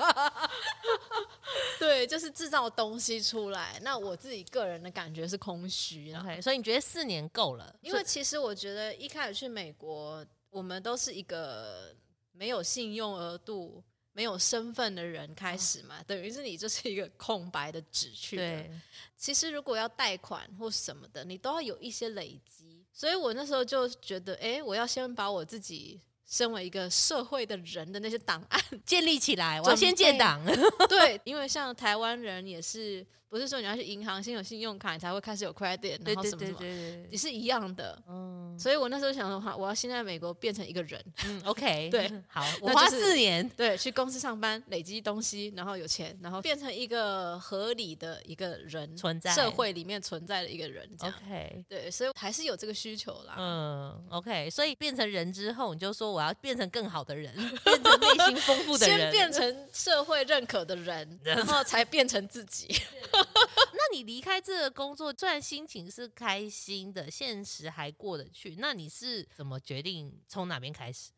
[1.78, 3.80] 对，就是制造东西出来。
[3.84, 6.42] 那我自己个人的感觉是空虚，OK。
[6.42, 7.76] 所以你觉得四年够了？
[7.82, 11.96] 因为其实我觉得一开始去美国，我们都是一个
[12.32, 18.42] 没有信用额度、没有身份的人开始嘛，哦、等于是你就是一个空白的纸去的。
[18.42, 18.72] 对，
[19.16, 22.63] 其实如果要贷款或什么的，你都要有一些累积。
[22.94, 26.00] 所以我那时候就觉得，哎，我要先把我自己。
[26.26, 30.42] 身为一个社会的人的那些档案 建立起来，我要先建档。
[30.90, 38.00] 对，因为像台湾人也是，不是说你要去银行先有信用卡，你才会开始有 credit，然后什么什么，也是一样的。
[38.08, 41.04] 嗯，所以我那时候想的话，我要先在美国变成一个人。
[41.26, 50.88] 嗯，OK， 对，好，我花四年，对，去公司上班，累积东西，然后有钱，然后变成一个合理的一个人存在社会里面存在的一个人。
[51.00, 53.34] OK，对，所以还是有这个需求啦。
[53.40, 62.68] 嗯，OK，所以变成人之后，你就说我要变成更好的人，变成内心丰富的人，先变成社会认可的人， 然后才变成自己。
[63.74, 71.12] 那你离开这个工作，虽然心情是开心的，现实还过得去，那你是怎么决定从哪边开始？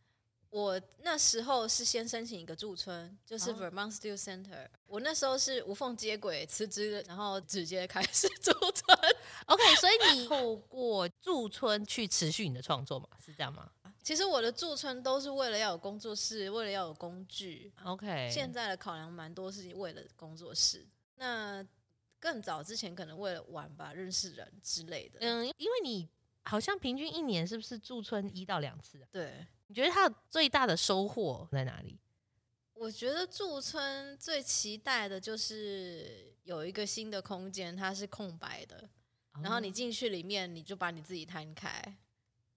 [0.50, 4.62] 我那时候是先申请一个驻村，就是 Vermont Studio Center。
[4.62, 4.70] Oh.
[4.86, 8.98] 我那时候是无缝接轨辞职，然后直接开始驻村。
[9.48, 13.10] OK，所以你透过驻村去持续你的创作嘛？
[13.26, 13.70] 是这样吗？
[14.02, 17.74] 其实我的驻村都是为了要有工作室，为了要有工具。
[17.84, 20.88] OK，现在的考量蛮多是为了工作室。
[21.16, 21.66] 那
[22.26, 25.20] 更早之前可能为了玩吧，认识人之类的。
[25.22, 26.10] 嗯，因为你
[26.42, 29.08] 好像平均一年是不是驻村一到两次？
[29.12, 32.00] 对，你觉得他最大的收获在哪里？
[32.74, 38.90] 我觉得驻村最期待的就是有一个新的空间，它是空白的，
[39.34, 41.96] 哦、然后你进去里面，你就把你自己摊开，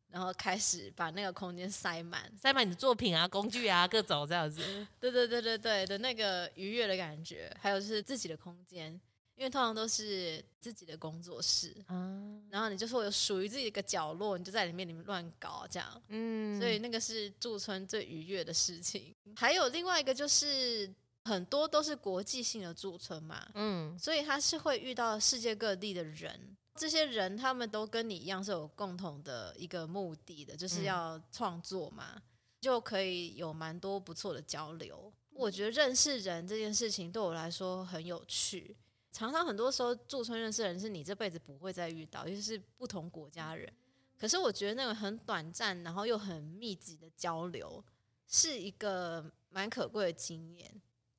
[0.09, 4.63] 然后开始把那个空间塞满，塞满你的作品啊、工具啊、各种这样子。
[4.99, 8.99] 对对对对对的那个愉悦的感觉，还有就是自己的空间。
[9.39, 19.15] 因为通常都是自己的工作室，嗯，然后你就说有属于自己的一个角落，你就在里面里面乱搞这样，嗯，所以那个是驻村最愉悦的事情。
[19.37, 20.93] 还有另外一个就是
[21.25, 32.21] 很多都是国际性的驻村嘛，嗯，所以他是会遇到世界各地的人，这些人他们都跟你一样是有共同的一个目的的，就是要创作嘛，
[32.61, 35.13] 就可以有蛮多不错的交流。
[35.31, 38.77] 我觉得认识人这件事情对我来说很有趣。
[39.11, 43.73] 常常很多时候驻村认识的人是你这辈子不会再遇到，尤其是不同国家人。
[44.19, 47.83] 可是我觉得那个很短暂，然后又很密集的交流，
[48.27, 50.71] 是一个蛮可贵的经验。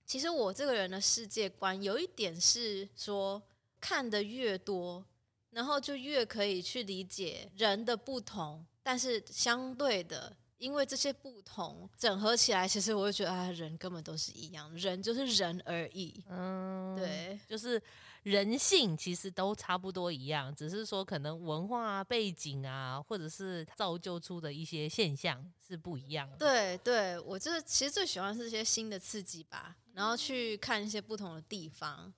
[0.06, 3.42] 其实我这个人的世界观有一点是说，
[3.80, 5.06] 看得越多，
[5.52, 10.36] 然后就越可以去理解人的不同，但是相对的。
[10.60, 16.24] 因为这些不同整合起来，其实我会觉得啊，人根本都是一样，人就是人而已。
[16.30, 17.82] 嗯，对，就是
[18.24, 26.38] 人性其实都差不多一样，只是说可能文化背景啊，或者是造就出的一些现象是不一样的。
[26.38, 32.14] 对，对，我就是其实最喜欢是一些新的刺激吧，然后去看一些不同的地方。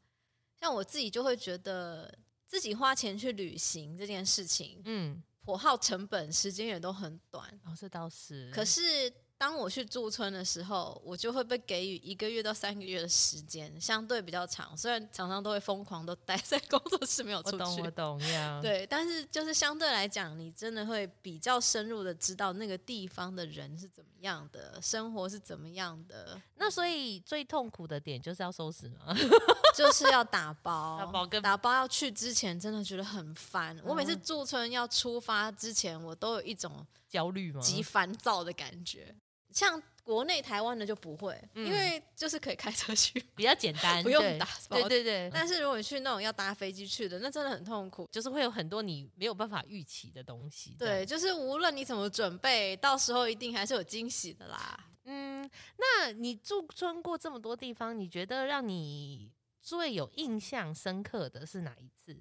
[0.60, 2.12] 像我自己就会觉得
[2.48, 5.22] 自己花钱去旅行这件事情，嗯。
[5.44, 7.48] 火耗成本，时间也都很短。
[7.66, 8.52] 哦，这倒是。
[8.52, 9.12] 可是
[9.42, 14.78] 当我去驻村的时候，我就会被给予一个月到三个月的时间，相对比较长。
[14.78, 17.58] 虽然常常都会疯狂都待 在工作室没有出去。
[17.58, 18.60] 我懂，我懂呀。
[18.62, 26.40] 对，但是就是相对来讲，你真的会比较深入的知道那个地方的人是怎么样的，生活是怎么样的。
[26.58, 29.12] 那所以最痛苦的点就是要收拾吗？
[29.76, 33.76] 就是要打包，打包跟打包要去之前真的觉得很烦。
[33.80, 37.60] 嗯、我每次驻村要出发之前，我都有一种焦虑吗？
[37.60, 39.16] 极烦躁的感觉。
[39.54, 44.78] 像国内台湾的就不会，嗯、因为就是可以开车去， 比较简单，不用打包。
[44.80, 45.30] 对对对。
[45.34, 50.76] 但是如果你去那种要搭飞机去的，那真的很痛苦，就是会有很多你没有办法预期的东西。
[50.80, 54.88] 对，就是无论你怎么准备，到时候一定还是有惊喜的啦。
[55.06, 62.18] 嗯，那你驻村过这么多地方，你觉得让你最有印象深刻的是哪一次？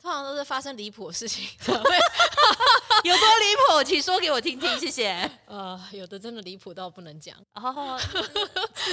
[0.00, 1.46] 通常都是发生离谱的事情，
[3.04, 5.28] 有多离谱，请说给我听听，谢谢。
[5.46, 7.98] 呃，有的真的离谱到不能讲，哦，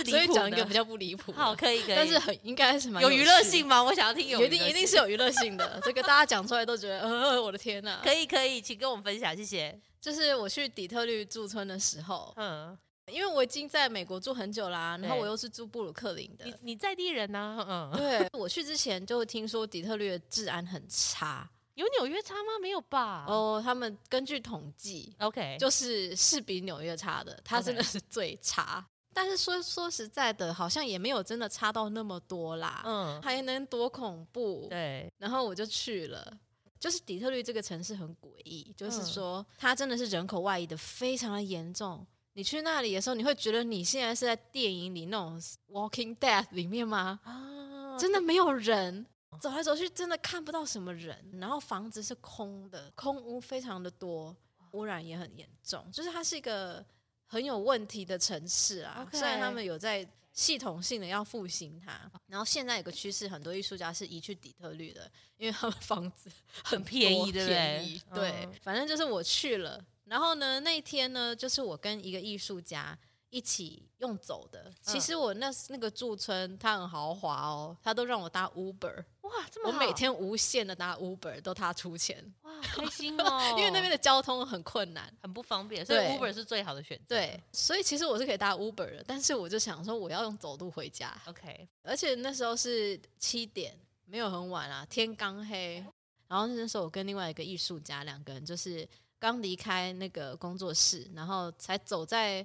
[0.06, 1.32] 所以讲一个比较不离谱。
[1.32, 3.84] 好，可以，可以，但是很应该是蛮有娱乐性吗？
[3.84, 5.80] 我想要听有，一定一定是有娱乐性的。
[5.86, 8.00] 这个大家讲出来都觉得，呃，我的天呐。
[8.04, 9.80] 可以，可以，请跟我们分享，谢谢。
[10.02, 12.78] 就是我去底特律驻村的时候，嗯。
[13.12, 16.46] 因为我已经在美国住很久啦，然后我又是住布鲁克林的。
[16.46, 17.58] 你你在地人呢？
[17.68, 21.50] 嗯，对，我去之前就听说底特律的治安很差，
[21.80, 22.60] 有纽约差吗？
[22.62, 23.24] 没有吧？
[23.26, 28.86] 哦，他们根据统计，OK，就是是比纽约差的，它真的是最差。
[29.14, 32.84] 但是说说实在的，好像也没有真的差到那么多啦。
[32.86, 34.68] 嗯，还能多恐怖？
[34.70, 36.38] 对，然后我就去了，
[36.78, 42.06] 就是底特律这个城市很诡异，就是说它真的是人口外移的非常的严重。
[42.34, 45.40] 你去那里的时候，你会觉得你现在是在电影里那种
[45.72, 47.20] 《Walking Dead》里面吗？
[47.24, 49.06] 啊，真的没有人，
[49.40, 54.36] 走来走去真的看不到什么人，然后房子是空的，空屋非常的多，
[54.72, 56.84] 污染也很严重，就是它是一个
[57.26, 59.08] 很有问题的城市啊。
[59.12, 59.20] Okay.
[59.20, 62.12] 虽然他们有在系统性的要复兴它。
[62.28, 66.30] 然后现在有个趋势，很多艺术家是移去底特律的，因为他们房子
[66.64, 68.02] 很便宜，对不对？
[68.14, 69.84] 对，反正就是我去了。
[70.06, 72.98] 然后呢，那一天呢，就是我跟一个艺术家。
[73.30, 82.84] 一起用走的，其实我那那个驻村，它很豪华哦，他都让我搭 Uber，哇，这么，我每天无限的搭 Uber，都他出钱，哇，开。
[82.88, 87.16] 心 哦，因为那边的交通很困难，很不方便，所以 Uber 是最好的选择。
[87.16, 95.86] 对，所以其实我是可以搭 Uber 的，但是我就想说我要用走路回家，OK，而且那时候是七点，没有很晚啊，天刚黑，
[96.28, 98.88] 然后那时候我跟另外一个艺术家两个人就是
[99.20, 102.44] 刚离开那个工作室，然后才走在。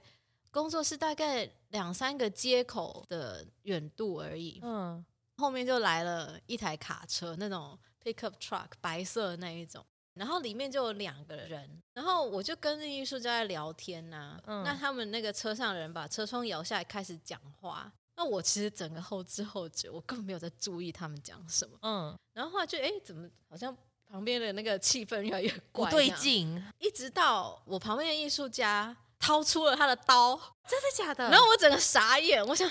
[0.55, 5.05] 工作室大概两三个街口的远度而已，嗯，
[5.36, 9.84] 后面就来了一台卡车，那种 pickup truck，白色的那一种，
[10.14, 23.76] 然后里面就有两个人，然后我就跟那艺术家在聊天呐、啊，嗯、那他们那个车上的人把车窗摇下来开始讲话，那我其实整个后知后觉，我根本没有在注意他们讲什么，嗯，然后后来就哎，怎么好像
[24.07, 28.96] 旁边的那个气氛越来越怪，不对劲，一直到我旁边的艺术家。
[29.25, 31.31] 掏出了他的刀，真的假的？
[31.31, 32.70] 然后我整个傻眼，我想，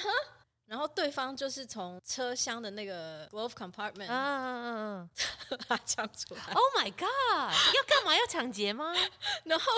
[0.67, 5.09] 然后对方就是从车厢的那个 glove compartment，嗯嗯嗯
[5.49, 6.53] 嗯，他抢出来。
[6.53, 7.51] Oh my god！
[7.75, 8.15] 要干嘛？
[8.15, 8.93] 要抢劫吗？
[9.45, 9.71] 然后，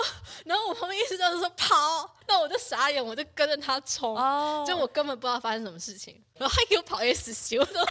[0.44, 7.80] 然后我旁边意思就是说跑，那我就傻眼，我就跟着他冲，哦，就我根本不知道发生什么事情，然后他给我跑 S 型，我都。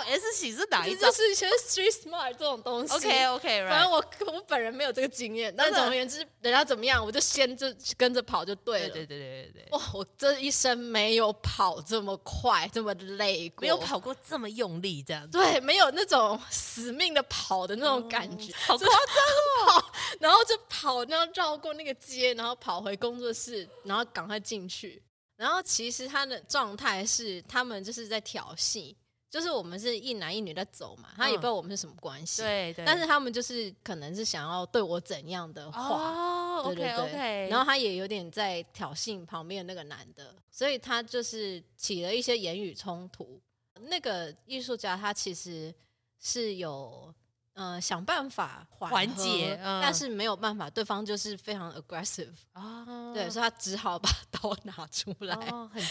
[0.00, 1.10] S 型是哪一种？
[1.10, 2.94] 就是一些 street smart 这种东西。
[2.94, 7.66] OK OK，反正我我本人没有这个经验，但总而言之，人家怎么样，我就先就
[7.96, 8.88] 跟着跑就对了。
[8.90, 9.68] 对对对对对。
[9.70, 15.38] 哇，我这一生没有跑这么快，这么累过，没有跑过这么用力这样子。
[15.38, 19.84] 对，没有那种死命的跑的那种感觉，好夸张哦。
[20.20, 25.02] 然后就跑，然后绕过那个街，然后跑回工作室，然后赶快进去。
[25.36, 28.94] 然后其实他的状态是，他们就是在挑衅。
[29.32, 32.84] 就是我们是一男一女在走嘛，他也不知道我们是什么关系，对对。
[32.84, 37.48] 但是他们就是可能是想要对我怎样的话，对对对。
[37.48, 43.40] 然后他也有点在挑衅旁边的那个男的，所以他就是起了一些言语冲突。
[43.88, 45.74] 那个艺术家他其实
[46.20, 47.12] 是有
[47.54, 55.34] 呃想办法缓解，但是没有办法，对方就是非常 aggressive 啊，对，所以他只好把刀拿出来，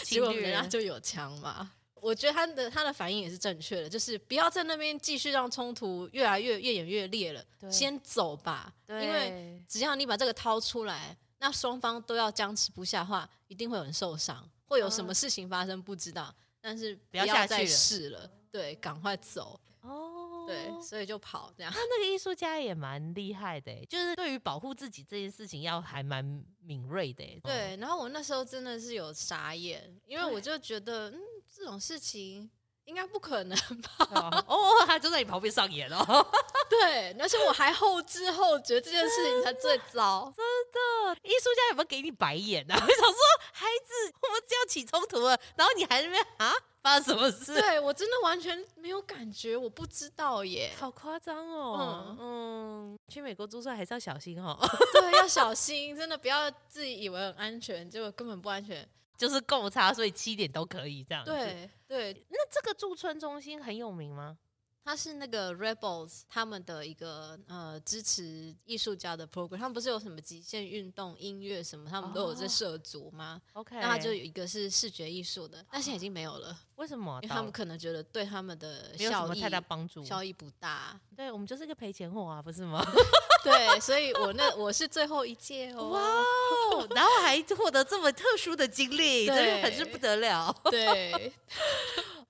[0.04, 1.72] 结果人家就有枪嘛。
[2.02, 8.74] 我觉得他的他的反应也是正确的，就是不要在那边继续让冲突越来越越演越烈了，先走吧。
[8.84, 16.34] 对因为只要你把这个掏出来，那双方都要僵持不下的话，一定会有人受伤，会有什么事情发生不知道。
[16.60, 19.60] 但是不要再试了，对，赶快走。
[19.82, 21.72] 哦，对，所以就跑这样。
[21.72, 26.24] 他那个艺术家也蛮厉害的，就是对于保护自己这件事情要还蛮
[26.64, 27.24] 敏锐的。
[27.44, 31.20] 对，然后我那时候真的是有傻眼，因为我就觉得，嗯。
[31.54, 32.50] 这种事情
[32.84, 33.56] 应该不可能
[33.98, 34.44] 吧？
[34.48, 36.26] 哦，他就在你旁边上演哦。
[36.68, 40.32] 对，而且我还后知后觉，这件事情才最糟。
[40.34, 42.74] 真的，艺术家有没有给你白眼啊？
[42.80, 43.18] 我想说，
[43.52, 46.52] 孩子，我们就要起冲突了，然后你还在那边啊？
[46.82, 47.54] 发生什么事？
[47.54, 52.06] 对，我真的完全没有感觉，我不知道耶，好夸张哦。
[52.08, 54.58] 嗯嗯，去美国租车还是要小心哦。
[54.94, 58.88] 对，要小心，真的不要自己以为很安全，结果根本不安全。
[59.16, 61.30] 就是够差，所以七点都可以这样子。
[61.30, 64.38] 对对，那这个驻村中心很有名吗？
[64.84, 76.58] 它是那个 Rebels 他们的一个呃支持艺术家的 program，他们不是有什么极限运动、音乐什么，他们都有在涉足吗？OK，那他就有一个是视觉艺术的，但现在已经没有了。
[76.76, 77.20] 为什么？
[77.22, 80.98] 因为他们可能觉得对他们的效益太大帮助，效益不大。
[81.16, 82.84] 对，我们就是一个赔钱货啊，不是吗？
[83.44, 90.52] 对，所以我那我是最后一届哦，哇哦，然后还获得这么特殊的经历，真的很是不得了。
[90.64, 91.32] 对。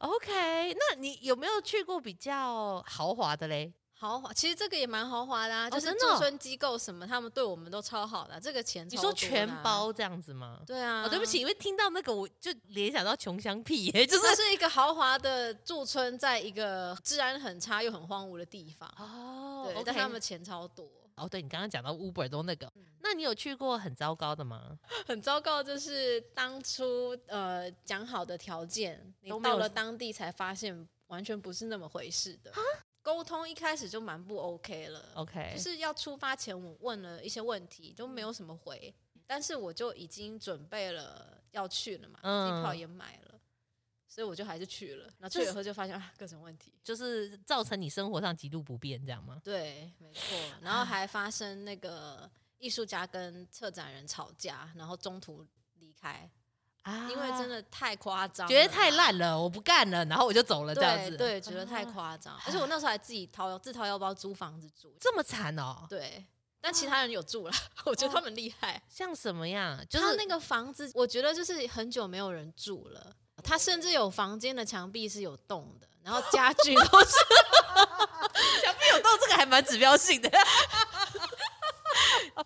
[0.02, 3.72] OK，那你有没有去过比较豪华的嘞？
[3.94, 10.58] 豪华，其实这个也蛮豪华的啊，就是驻村机构什么，他们对我们都超好的，这个钱你说全包这样子吗？
[10.66, 20.84] 对啊，哦，对不起，因为听到那个我就联想到穷乡僻野， 就是是一个豪华的驻村，在一个治安很差又很荒芜的地方哦，对，但他们钱超多。
[21.24, 24.78] 哦，对，你刚刚讲到 Uber 都那个，嗯、那你有去过很糟糕的吗？
[25.06, 32.52] 很糟糕，就是当初呃讲好的条件，你到了当地才发现完全不是那么回事的。
[33.02, 38.94] 沟通一开始就蛮不 OK 了，OK，就是要出发前我问了一些问题，都没有什么回，
[39.26, 43.31] 但是我就已经准备了要去了嘛，机票也买了。
[44.12, 49.40] 所以我就还是去了，然后去了以后就发现啊，各种问题，就是造成你生活上极度不便，这样吗？
[49.42, 50.36] 对，没错。
[50.60, 55.46] 然后还发生那个艺术家跟策展人吵架，然后中途
[55.78, 56.30] 离开。
[56.82, 61.16] 啊，因为真的太夸张，觉得太烂了，我不干了，然后我就走了，这样子。
[61.16, 65.86] 对，对，觉得太夸张，而且我那时候还自己掏自掏腰包租房子住，这么惨哦。
[65.88, 66.26] 对，
[66.60, 67.54] 但其他人有住了，
[67.86, 68.82] 我觉得他们厉害。
[68.88, 69.82] 像什么样？
[69.88, 77.16] 就是那个房子，我觉得就是很久没有人住了，他甚至有房间的墙壁是有洞的，然后家具都是
[78.62, 80.30] 墙壁有洞，这个还蛮指标性的。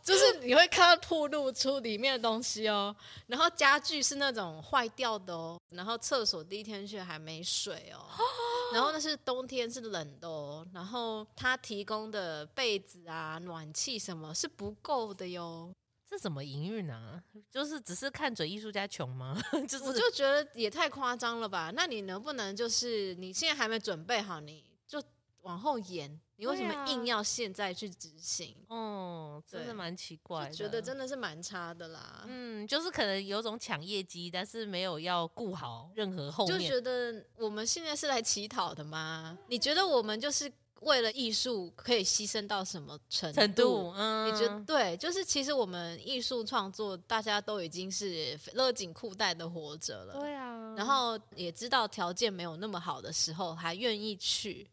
[0.03, 2.95] 就是你会看到铺露出里面的东西哦，
[3.29, 8.05] 然后家具是那种坏掉的哦，然后厕所第一天去还没水哦，
[8.75, 15.71] 然后那是冬天是冷的哦，然后他提供的被子啊、暖气什么是不够的哟，
[16.09, 17.21] 这怎么营运啊？
[17.51, 19.37] 就是只是看准艺术家穷吗？
[19.69, 21.73] 就是我就觉得也太夸张了吧？
[21.75, 25.03] 那你能不能就是你现在还没准备好，你就
[25.43, 26.21] 往后延？
[26.39, 28.55] 你为什么硬要现在去执行？
[28.69, 32.25] 哦、啊，真的蛮奇怪的，觉得真的是蛮差的啦。
[32.27, 36.59] 嗯，就是可能有种抢业绩，但是没有要顾好任何后面。
[36.59, 39.39] 就觉得我们现在是来乞讨的吗？
[39.49, 43.41] 你觉得我们就是为了艺术可以牺牲到什么程度？
[43.41, 44.97] 程度嗯，你觉得对？
[44.97, 50.20] 就是其实我们艺术创作，大家都已经是勒紧裤带的活着了。
[50.20, 54.68] 对啊，然后也知道条件没有那么好的时候，还愿意去。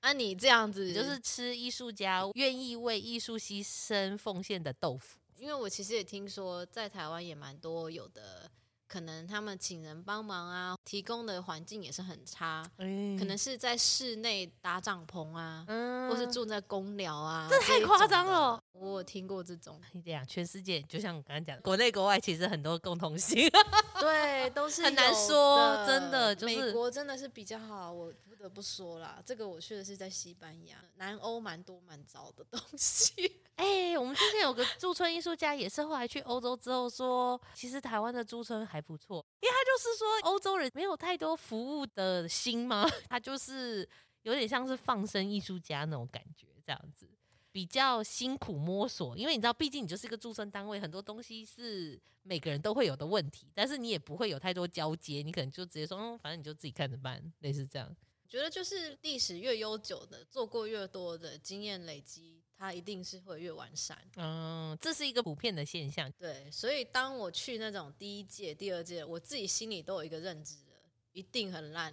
[0.00, 8.50] 那、啊、你这样子就是吃艺术家愿意为艺术牺牲奉献的豆腐，因为我其实也听说，在台湾也蛮多有的。
[8.92, 18.62] 可能他们请人帮忙啊，提供的环境也是很差，嗯、可能是在室内搭帐篷啊，嗯、或是住在公寮啊，这太夸张了。
[18.72, 19.80] 我有听过这种。
[20.04, 23.48] 这样，全世界就像我刚刚讲的，国内国外其实很多共同性，
[23.98, 26.36] 对，都是很难说，真的。
[26.36, 33.40] 就是、美国真的是比较好，我不得不说啦，这个我去的是在西班牙，南欧蛮多蛮糟的东西。
[33.56, 43.88] 哎、欸，我们之前有个驻村艺术家，也是后来去欧洲之后说，其实台湾的驻村还不错，因为他就是说欧洲人没有太多服务的心嘛， 他就是
[44.22, 47.08] 有点像是放生艺术家那种感觉，这样子
[47.50, 57.94] 比较辛苦摸索，因为你知道，毕竟你就是一个驻村单位，很多东西是每个人都会有的问题，但是你也不会有太多交接，你可能就直接说，嗯，反正你就自己看着办，类似这样。
[58.28, 62.41] 觉得就是历史越悠久的，做过越多的经验累积。
[62.62, 66.08] 它一定是会越完善，嗯，这是一个普遍的现象。
[66.12, 70.76] 对，所以当我去那种第一届、第二届，我自己心里都有一个认知了，
[71.12, 71.92] 一定很烂。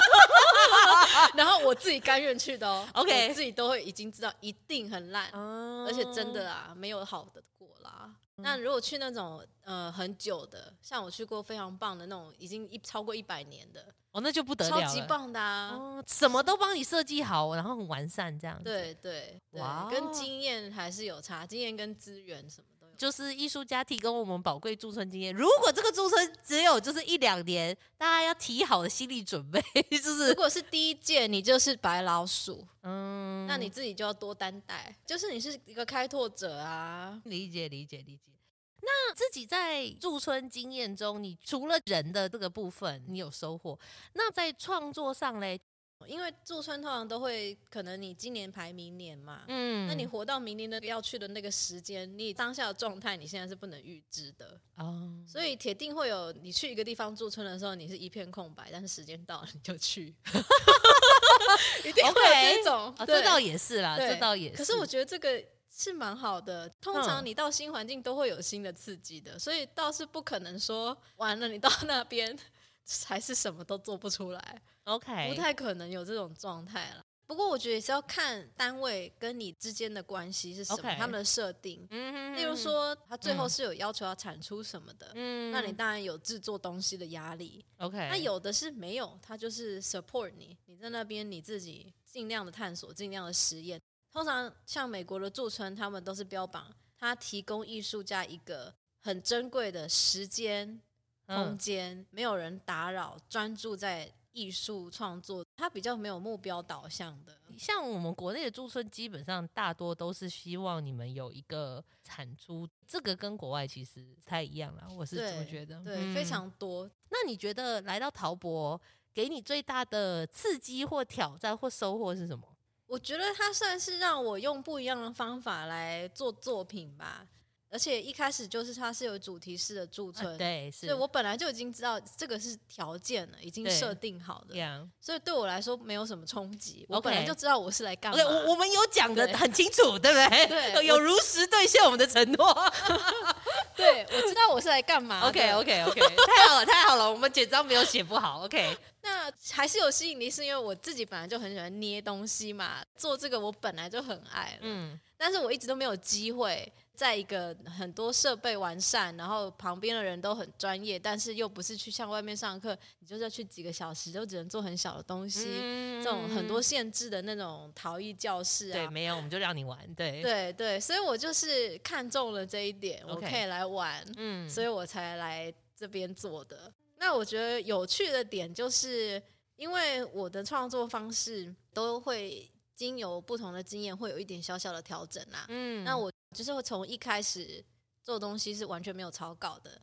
[1.34, 8.14] 然后我自己甘愿去的哦，OK，我自己都会已经知道一定很烂，嗯，而且真的啊，没有好的过啦。
[8.38, 13.94] 嗯，那如果去那种呃很久的，像我去过非常棒的那种，已经一超过一百年的。
[14.10, 15.68] 哦，那就不得了，超级棒的啊！
[15.74, 18.64] 哦，什么都帮你设计好，然后很完善这样子。
[18.64, 22.66] 对对对，哇，跟经验还是有差，经验跟资源什么。
[22.98, 25.32] 就是艺术家提供我们宝贵驻村经验。
[25.32, 37.22] 如果这个驻村只有就是一两年，大家要提好的心理准备， 就是如果是第一届，你就是白老鼠，嗯，那你自己就要多担待，就是你是一个开拓者啊。
[37.24, 38.32] 理解理解理解。
[38.80, 43.78] 那自己在驻村经验中，你除了人的这个部分，你有收获？
[44.14, 45.60] 那在创作上嘞，
[46.06, 60.14] 因为驻村通常都会，可能你今年排明年嘛，嗯，那你活到明年的要去的那个时间，你当下的状态，你现在是不能预知的哦，所以铁定会有你去一个地方驻村的时候，你是一片空白，但是时间到了你就去，
[61.84, 64.56] 一定会有这种，哦，这倒也是啦，这倒也是。
[64.56, 65.44] 可是我觉得这个。
[65.70, 72.36] 是蛮好的，通常你到新环境都会有新的刺激的，所以倒是不可能说完了你到那边
[73.06, 74.62] 还是什么都做不出来。
[74.88, 77.04] OK，不太可能有这种状态了。
[77.26, 81.86] 不过我觉得也是要看单位跟你之间的关系是什么，他们的设定。
[81.90, 87.62] 嗯，例如说他最后是有要求要产出什么的，嗯，那你当然有制作东西的压力。
[87.76, 93.78] OK，那有的是没有，他就是 support 你，你在那边你自己尽量的探索，尽量的实验。
[94.10, 98.72] 通常像美国的驻村，他们都是标榜他提供艺术家一个
[99.02, 100.80] 很珍贵的时间
[101.26, 105.44] 空间，嗯、没有人打扰，专注在艺术创作。
[105.56, 107.36] 它比较没有目标导向的。
[107.58, 114.86] 像我们国内的驻村，基本上大多都是希望你们有一个产出，这个跟国外其实不太一样啦。
[114.96, 116.88] 我是这么觉得，对，非常多。
[117.10, 118.80] 那你觉得来到陶博，
[119.12, 122.46] 给你最大的刺激或挑战或收获是什么？
[122.86, 127.26] 我觉得它算是让我用不一样的方法来做作品吧。
[127.70, 134.54] 而且一开始就是它是有主题式的驻村，啊、对，是，所以我本来就已经知道这个是条件了，已经设定好的，
[135.00, 136.86] 所以对我来说没有什么冲击。
[136.88, 138.24] 我本来就知道我是来干嘛。
[138.24, 140.72] 我、okay, 我们有讲的很清楚，对，对不对？
[140.72, 142.72] 对，有如实兑现我们的承诺。
[143.76, 145.20] 对，我知道我是来干嘛。
[145.28, 148.44] OK OK OK，太好了太好了，我们简章没有写不好。
[148.44, 154.58] OK， 那还是有吸引力，是因为我自己本来就很喜欢捏东西嘛，做这个我本来就很爱。
[154.62, 156.72] 嗯，但是我一直都没有机会。
[156.98, 168.72] 在一个很多设备完善，然后旁边的人都很专业，但是又不是去像外面上课，你就是要去几个小时，就只能做很小的东西，嗯、这种很多限制的那种陶艺教室啊。
[168.72, 169.78] 对，没有，我们就让你玩。
[169.94, 176.72] 对，对对，所以我就是看中了这一点我可以来玩，嗯，所以我才来这边做的。
[176.96, 179.22] 那我觉得有趣的点就是，
[179.54, 185.44] 因为我的创作方式都会经由不同的经验，会有一点小小的调整啦。
[185.48, 186.08] 嗯，那我。
[186.36, 187.64] 就是会从一开始
[188.02, 189.80] 做东西是完全没有草稿的，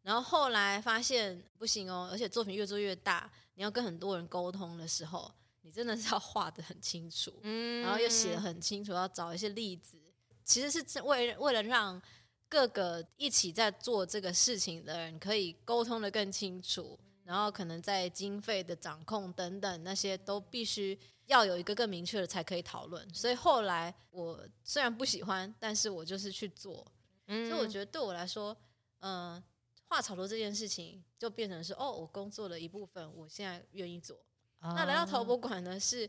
[0.00, 5.28] 然后后来发现不行哦，而且作品越做越大，你要跟很多人沟通的时候，
[5.62, 9.98] 你真的是要画的很清楚，嗯，然后又写的很清楚，要找一些例子，
[10.44, 12.00] 其实是为为了让
[12.48, 16.96] 各个一起在做这个事情的人可以沟通的更清楚，
[17.28, 20.98] 然后可能在经费的掌控等等那些都必须。
[21.28, 26.90] 要有一个更明确的才可以讨论，所以后来我虽然不喜欢，但是我就是去做。
[27.26, 28.56] 嗯，所以我觉得对我来说，
[29.00, 29.44] 嗯、呃，
[29.84, 34.16] 画草图这件事情就变成是哦，我工作的一部分，我现在愿意做。
[34.60, 36.08] 哦、那来到陶博馆呢，是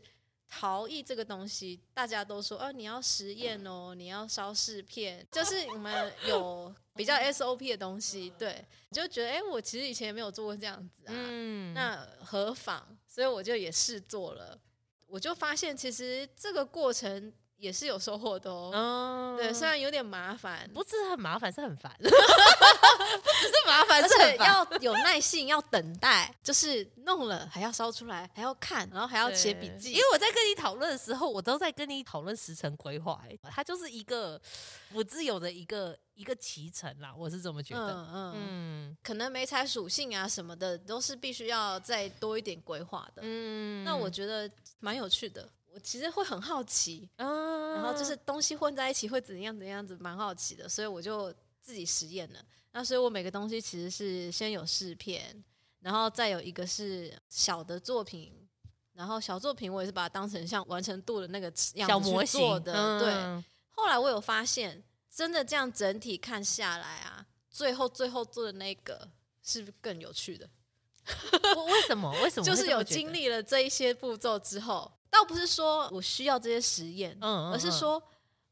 [0.52, 12.84] 陶艺这个东西，大家都说，哦、啊，你要实验哦，你要烧试片，就是我们有比较 SOP 的东西，对，你就觉得，哎、欸，我其实以前也没有做过这样子啊，嗯，那何妨？
[13.06, 14.58] 所以我就也试做了。
[15.06, 18.70] 我就发现，其实这个过程也是有收获的哦。
[18.74, 21.94] 嗯，对，虽然有点麻烦，不是很麻烦，是很烦。
[22.00, 29.92] 不只是麻烦，是要有耐性，要等待，就是弄了还要烧出来，还要看，然后还要写笔记。
[29.92, 33.22] 因为我在跟你讨论的时候，我都在跟你讨论时程规划。
[33.28, 34.40] 哎，它就是一个
[34.90, 37.92] 不自由的一个一个期程啦，我是这么觉得。
[37.92, 43.22] 嗯嗯，嗯可能媒材属性啊什么的，都是必须要再多一点规划的。
[43.24, 45.46] 嗯，那我觉得蛮有趣的。
[45.72, 52.40] 我其实会很好奇，嗯，然后就是东西混在一起会怎样怎样子，蛮好奇的，所以我就自己实验了。
[52.72, 55.44] 那所以我每个东西其实是先有试片，
[55.80, 58.32] 然后再有一个是小的作品，
[58.94, 62.72] 然后小作品我也是把它当成像完成度的那个样子去做的。
[62.72, 69.08] 嗯、对，后来我有发现，真的这样整体看下来啊，最后最后做的那个
[69.42, 70.48] 是不是更有趣的？
[71.66, 72.10] 为什么？
[72.22, 72.44] 为什么？
[72.44, 74.90] 就是有经历了这一些步骤之后。
[75.10, 78.02] 倒不是说我需要这些实验，嗯而是说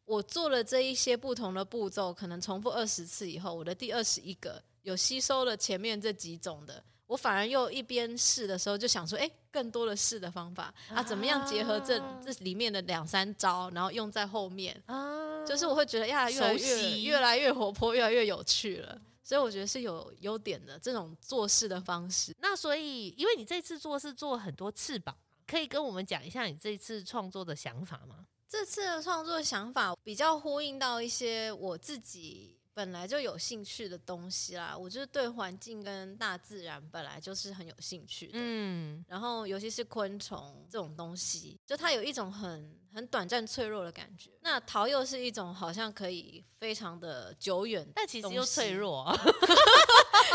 [0.04, 19.00] 我做了这一些不同的步骤，可能重复二十次以后，我的第二十一个有吸收了前面这几种的，我反而又一边试的时候就想说，哎，更多的试的方法啊，怎么样结合这这里面的两三招，然后用在后面，啊，就是我会觉得呀，越来越越来越活泼，越来越有趣了。
[19.22, 22.34] 所以我觉得是有优点的这种做事的方式。
[22.40, 25.14] 那所以，因为你这次做是做很多翅膀。
[25.48, 28.26] 可以跟我们讲一下你这次创作的想法吗？
[28.46, 34.76] 这次的创作想法比较呼应到一些我自己本来就有兴趣的东西啦。
[34.76, 44.30] 我就是对环境跟大自然本来就是很有兴趣的，嗯，然后尤其是昆虫这种东西，就它有一种很很短暂脆弱的感觉。
[44.42, 49.20] 那桃又是一种好像可以非常的久远，但其实又脆弱 啊。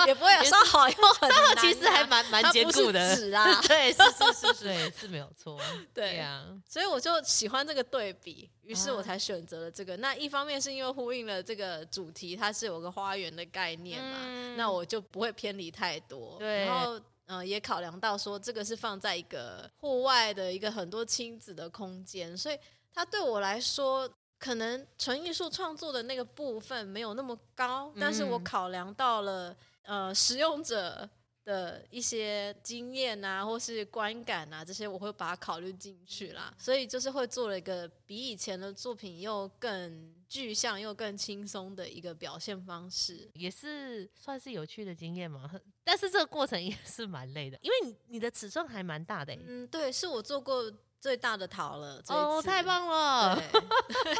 [0.08, 3.16] 也不会有烧好又很难，啊，其实还蛮蛮坚固的。
[3.16, 5.58] 纸啊， 对，是是是是，对，是没有错。
[5.94, 9.94] 对呀，啊，所以我就喜欢这个对比，于是我才选择了这个。
[9.94, 16.38] 啊，那一方面是因为呼应了这个主题，它是有个花园的概念嘛，嗯，那我就不会偏离太多。
[16.40, 22.58] 对，然后嗯，呃，也考量到说这个是放在一个户外的一个很多亲子的空间，所以
[22.94, 24.10] 它对我来说。
[24.40, 31.10] 可能纯艺术创作的那个部分没有那么高，但是我考量到了呃使用者
[31.44, 36.54] 的一些经验啊，或是观感啊，这些我会把它考虑进去啦。
[36.58, 45.50] 所以就是会做了一个比以前的作品又更具象又更轻松的一个表现方式，也是算是有趣的经验嘛。
[45.84, 49.40] 但是这个过程也是蛮累的，因为你你的尺寸还蛮大的欸。
[49.46, 50.72] 嗯，对，是我做过。
[51.04, 53.38] 最大的陶了哦，太棒了！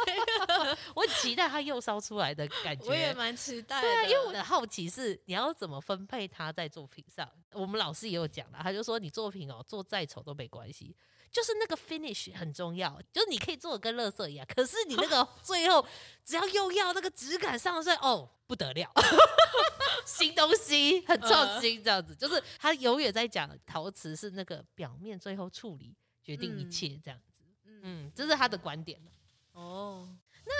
[0.94, 3.88] 我很期待它又烧出来的感觉，我也蛮期待的。
[3.88, 7.26] 对啊，因为我的好奇是你要怎么分配它在作品上。
[7.52, 10.94] 我们老师也有讲了，他就说你作品哦做再丑都没关系，
[11.32, 15.82] 就是那个 finish 很重要，就是你可以做的跟垃圾一样，可是你那个最后
[16.22, 18.92] 只要又要那个质感上色，哦，不得了，
[20.04, 27.42] 新东西很创新，这样子，就是他永远在讲陶瓷是那个表面最后处理决定一切这样子，
[27.82, 28.98] 嗯，这是他的观点
[29.52, 30.08] 哦，
[30.44, 30.52] 那。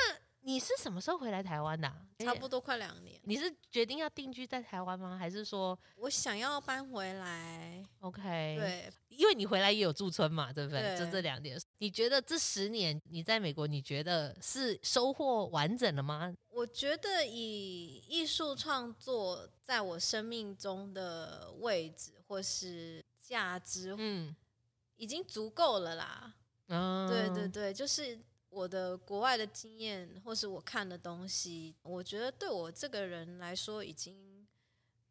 [0.47, 1.91] 你是什么时候回来台湾的？
[2.19, 3.19] 差不多快两年。
[3.25, 5.17] 你是决定要定居在台湾吗？
[5.17, 10.99] 还是说我想要搬回来？OK，对，因为你回来也有驻村嘛，对不对？
[10.99, 11.59] 就这两点。
[11.79, 16.31] 你觉得这十年你在美国，你觉得是收获完整了吗？
[16.51, 24.37] 我觉得以艺术创作在我生命中的位置或是价值，嗯，
[25.05, 26.35] 已经足够了啦。
[26.69, 28.19] 嗯，对对对，就是。
[28.55, 34.47] 我的国外的经验，或是我看的东西，我觉得对我这个人来说，已经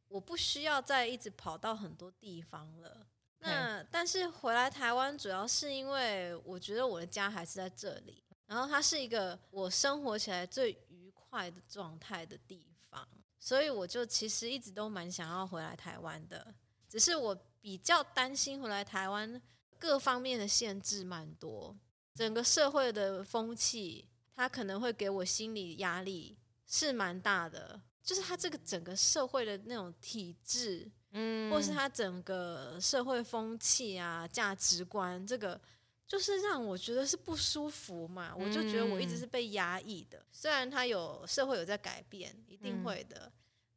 [0.07, 3.05] 我不需要再一直跑到很多地方了。
[3.39, 13.05] 那但是回来台湾，主要是因为我觉得我的家还是在这里，然后它是一个我生活起来最愉快的状态的地方，
[13.37, 16.55] 所以我就其实一直都蛮想要回来台湾的。
[16.87, 19.41] 只是我比较担心回来台湾
[19.83, 21.77] 各方面的限制蛮多。
[22.15, 27.81] 整个社会的风气，它可能会给我心理压力是蛮大的。
[28.01, 35.59] 就是它这个整个社会的那种体制，嗯，或是它整个社会风气啊、价值观，这个
[36.07, 38.33] 就是让我觉得是不舒服嘛。
[38.33, 40.25] 我就觉得我一直是被压抑的。
[40.31, 43.29] 虽然它有社会有在改变，一定会的，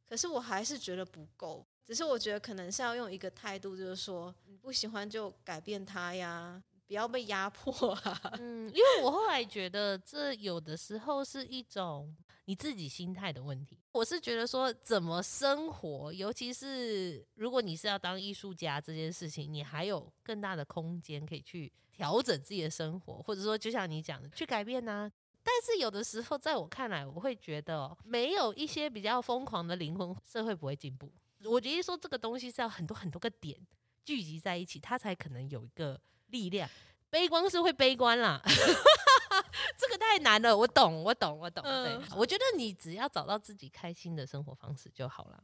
[0.07, 1.67] 可是我还是觉得不够。
[1.87, 6.61] 只是我觉得可能是要用一个态度，就是说你不喜欢就改变它呀。
[6.85, 8.21] 不要被压迫啊！
[8.39, 12.15] 嗯，因为我后来觉得这有的时候是一种
[12.45, 13.77] 你自己心态的问题。
[13.91, 25.11] 我是觉得说，怎么生活，尤其是如果你是要当艺术家这件事情，你还有更大的空间可以去调整自己的生活，或者说就像你讲的去改变呢、
[25.43, 31.11] 但是有的时候，在我看来，我会觉得哦没有一些比较疯狂的灵魂，社会不会进步。
[31.45, 33.59] 我觉得说这个东西是要很多很多个点
[34.03, 35.99] 聚集在一起，它才可能有一个。
[36.29, 36.69] 力量，
[37.09, 38.41] 悲观是会悲观啦，
[39.79, 40.57] 这个太难了。
[40.57, 41.63] 我懂，我懂，我懂。
[41.63, 45.41] 对，我觉得你只要找到自己开心的生活方式就好了。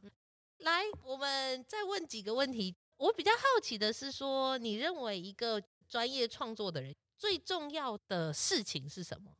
[0.58, 2.76] 来，我们再问几个问题。
[2.98, 9.34] 我比较好奇的是说，你认为一个专业创作的人最重要的事情是什么？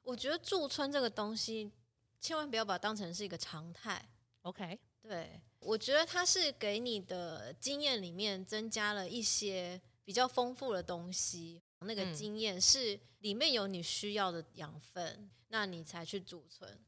[0.00, 1.70] 我觉得驻村这个东西，
[2.18, 4.02] 千万不要把它当成是一个常态。
[4.40, 9.80] OK，对，我觉得它是给你的经验里面增加了一些。
[10.06, 16.78] 比较丰富的东西，那个经验是里面有你需要的养分，嗯、那你才去储存。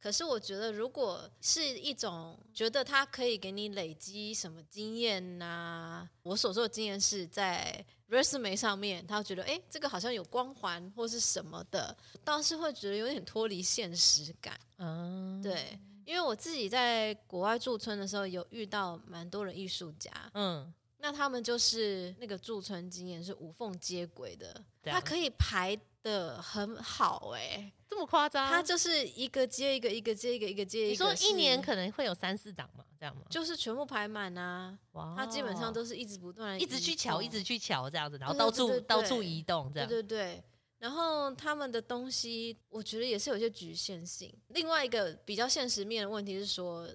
[0.00, 11.94] 可是我觉得，如果是一种觉得它可以给你累积什么经验呐、啊，我所说的经验是在 resume 上面，他觉得哎，这个好像有光环或是什么的，
[12.24, 14.58] 倒是会觉得有点脱离现实感。
[14.78, 20.72] 嗯，对，因为我自己在国外驻村的时候，有遇到蛮多的艺术家，嗯。
[21.04, 28.48] 那他们就是那个驻村经验是无缝接轨的，他可以排的很好哎、欸，这么夸张？
[28.48, 31.04] 他就是一个接一个，一个接一个，一个接一个。
[31.04, 33.22] 你说一年可能会有三四档嘛，这样吗？
[33.28, 34.78] 就是全部排满啊！
[34.92, 39.88] 哇，他基本上都是一直不断一直去瞧，一直去瞧这样子，然后到处到处移动这样。
[39.88, 40.44] 对对对，
[40.82, 44.36] 然后他们的东西，我觉得也是有些局限性。
[44.48, 46.88] 另外一个比较现实面的问题是说，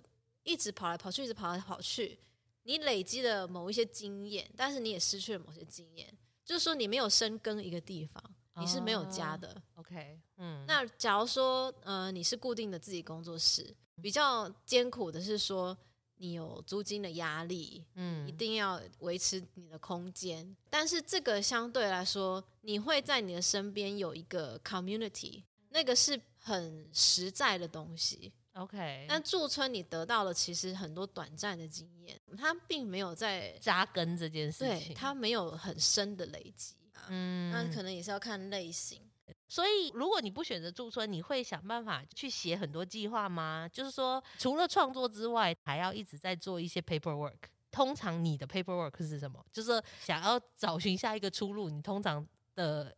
[0.43, 2.19] 一直跑来跑去，一直跑来跑去。
[2.63, 6.13] 你累积了某一些经验，但是你也失去了某些经验，
[6.43, 8.21] 就是说你没有深耕一个地方，
[8.59, 9.47] 你是没有家的。
[9.75, 15.77] Oh, OK，嗯，那假如说，呃，你是固定的自己工作室，比较艰苦的是说，
[16.17, 28.31] 你有租金的压力，嗯，一定要维持你的空间，但是这个相对来说，你会在你的身边有一个 community，那个是很实在的东西。
[28.53, 36.73] OK，但驻村你得到了其实很多短暂的经验，它并没有在扎根这件事情，对，它没有很深的累积。
[37.09, 39.06] 嗯，那可能也是要看类型。
[39.47, 43.67] 所以如果你不选择驻村，你会想办法去写很多计划吗？
[43.71, 47.37] 就是说，除了创作之外，还要一直在做一些 paperwork。
[47.71, 49.45] 通常你的 paperwork 是什么？
[49.51, 52.25] 就是想要找寻下一个出路，你通常
[52.55, 52.95] 的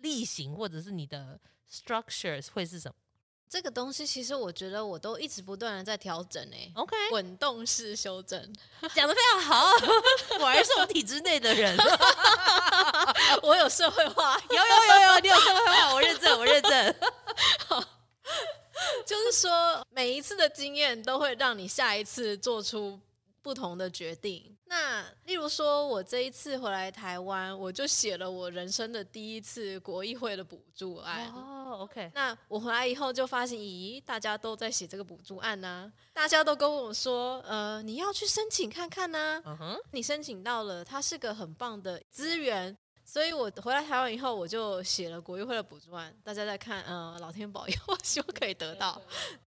[0.00, 1.40] 例行或者是你的
[1.70, 2.94] structures 会是什么？
[3.48, 8.40] 这个东西其实我觉得我都一直不断的在调整诶、欸、，OK，滚动式修正，
[8.94, 9.70] 讲的非常好，
[10.36, 11.76] 果然是我体制内的人，
[13.42, 16.94] 我有社会化，有有有有，你有社会化，我认证，我认证，
[17.68, 17.80] 好，
[19.06, 22.98] 就是说每一次的经验都会让你下一次做出
[23.42, 24.56] 不同的决定。
[24.68, 31.32] 那例如说，我这一次回来台湾，我就写了我人生的第一次国议会的补助案。
[31.32, 32.10] 哦，OK。
[32.14, 39.42] 那我回来以后就发现，咦，大家都在写这个补助案呢、啊，大家都跟我说，呃，你要去申请看看呢、啊。
[39.46, 42.76] 嗯哼，你申请到了，它是个很棒的资源。
[43.04, 46.12] 所以我回来台湾以后，我就写了国艺会的补助案。
[46.24, 49.00] 大家在看，嗯、呃，老天保佑， 希望可以得到。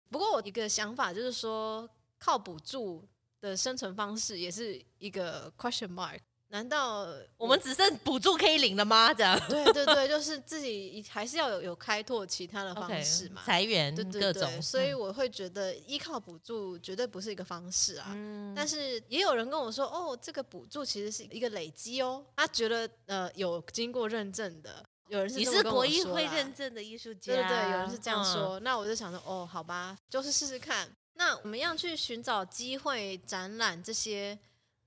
[0.10, 3.06] 不过我一个想法就是说，靠补助
[3.42, 6.20] 的生存方式也是一个 question mark。
[6.52, 9.14] 难道我们只剩补助可以领了吗？
[9.14, 9.40] 这样？
[9.48, 14.60] 对对对，就是自己还是要有有开拓其他的方式嘛，裁员对对对，各种。
[14.60, 18.08] 所以我会觉得依靠补助绝对不是一个方式啊。
[18.16, 22.26] 嗯、但是也有人跟我说，哦，这个补助其实是一个累积哦。
[22.36, 28.60] 他觉得呃有经过认证的，有人是你是国艺会认证的艺术家，对对对，有人是这样说。
[28.60, 30.90] 嗯、那我就想说，哦，好吧，就是试试看。
[31.14, 34.36] 那我们要去寻找机会展览这些。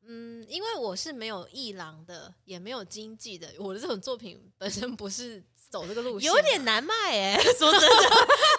[0.04, 7.36] 嗯，因为我是没有艺廊的，也没有经济的，我的这种作品本身不是走这个路线，有点难卖哎。
[7.58, 7.86] 说真的，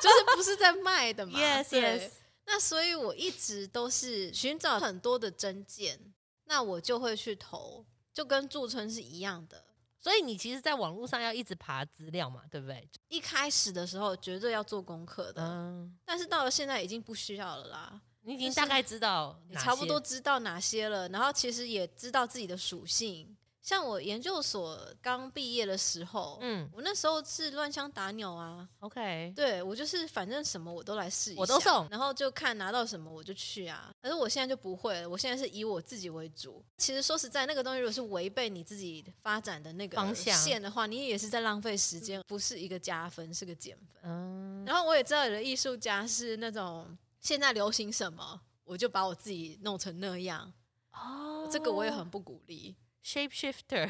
[0.01, 1.39] 就是不是在卖的嘛。
[1.39, 2.11] Yes, yes。
[2.45, 5.99] 那所以我一直都是寻找很多的真件，
[6.45, 9.65] 那我就会去投，就跟驻村是一样的。
[9.99, 12.85] 所以你其实，在网络上要一直爬资料嘛，对不对？
[13.07, 15.97] 一开始的时候绝对要做功课的，嗯。
[16.03, 18.01] 但是到了现在已经不需要了啦。
[18.23, 23.35] 你已经大概知道，你差不多知道哪些了，然后其实也知道自己的属性。
[23.61, 28.67] 像我研究所刚毕业的时候，嗯，我那时候是乱枪打鸟啊。
[28.79, 33.89] OK，对，我就是反正什么我都来试一下，我都送，然后就看拿到什么我就去啊。
[34.01, 36.61] 可是我现在就不会了，我现在是以我自己为主。
[36.77, 44.01] 其实说实在，那个东西如果是违背你自己发展的那个方向线的话，你也是在浪费时间，不是一个加分，是个减分。
[44.03, 46.85] 嗯，然后我也知道有的艺术家是那种。
[47.23, 50.51] 现在流行什么，我就把我自己弄成那样。
[50.91, 52.75] 哦，这个我也很不鼓励。
[53.01, 53.89] Shape shifter，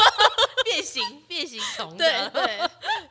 [0.64, 1.94] 变形变形虫。
[1.98, 2.58] 对对，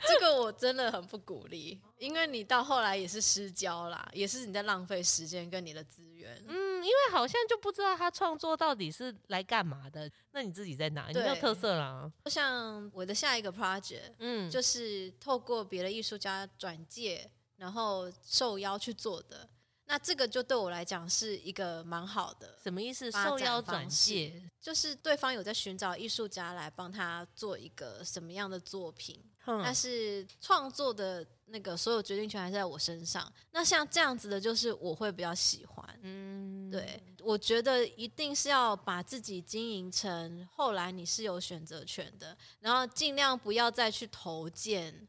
[0.07, 6.43] 这个我真的很不鼓励，因为你到后来也是失焦啦，也是你在浪费时间跟你的资源。
[6.47, 10.12] 嗯，因为好像就不知道他创作到底是来干嘛的。
[10.32, 11.07] 那你自己在哪？
[11.09, 12.12] 你没有特色啦。
[12.26, 17.30] 就像我的下一个 project，嗯，就是透过别的艺术家转介。
[17.57, 19.47] 然后受邀去做的，
[19.92, 22.58] 那这个就对我来讲是一个蛮好的。
[22.64, 23.12] 什么意思？
[23.12, 33.30] 受邀转介，就是对方有在寻找艺术家来帮他做一个什么样的作品，嗯、但是创作的那个所有决定权还是在我身上。
[33.52, 36.00] 那像这样子的，就是我会比较喜欢。
[36.04, 45.06] 嗯，对，我觉得一定是要把自己经营成后来你是有选择权的，然后尽量不要再去投件。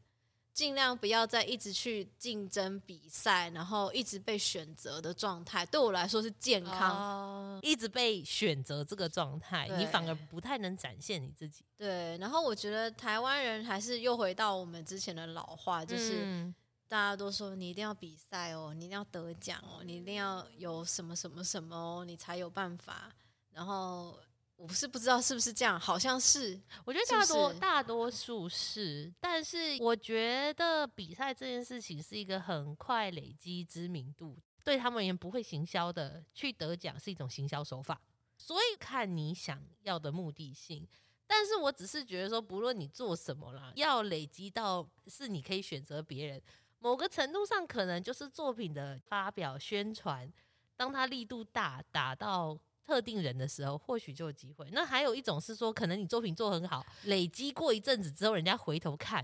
[0.53, 7.59] 尽量不要再一直去竞争比赛，然后一直被选择的状态，对我来说是健康。
[7.59, 11.65] Uh, 一直被选择这个状态，你反而不太能展现你自己。
[11.75, 16.53] 对，然后我觉得台湾人还是又回到我们之前的老话，就是、嗯、
[16.87, 23.11] 大家都说你一定要比赛哦，你一定要得奖哦，你一定要有什么什么什么哦，你才有办法。
[23.51, 24.19] 然后。
[24.63, 26.57] 我不是不知道是不是这样，好像是。
[26.85, 38.01] 我觉得大多大多数是，但是我觉得比赛这件事情是一个很快累积知名度，对他们而言不会行销的，去得奖是一种行销手法，
[38.37, 40.87] 所以看你想要的目的性。
[41.27, 46.41] 但是我只是觉得说，不论你做什么啦，要累积到是你可以选择别人，
[46.79, 50.31] 某个程度上可能就是作品的发表宣传，
[50.77, 52.57] 当它力度大，打到。
[52.85, 54.67] 特定人的时候，或许就有机会。
[54.71, 59.23] 那还有一种是说，可能你作品做很好，累积过一阵子之后，人家回头看，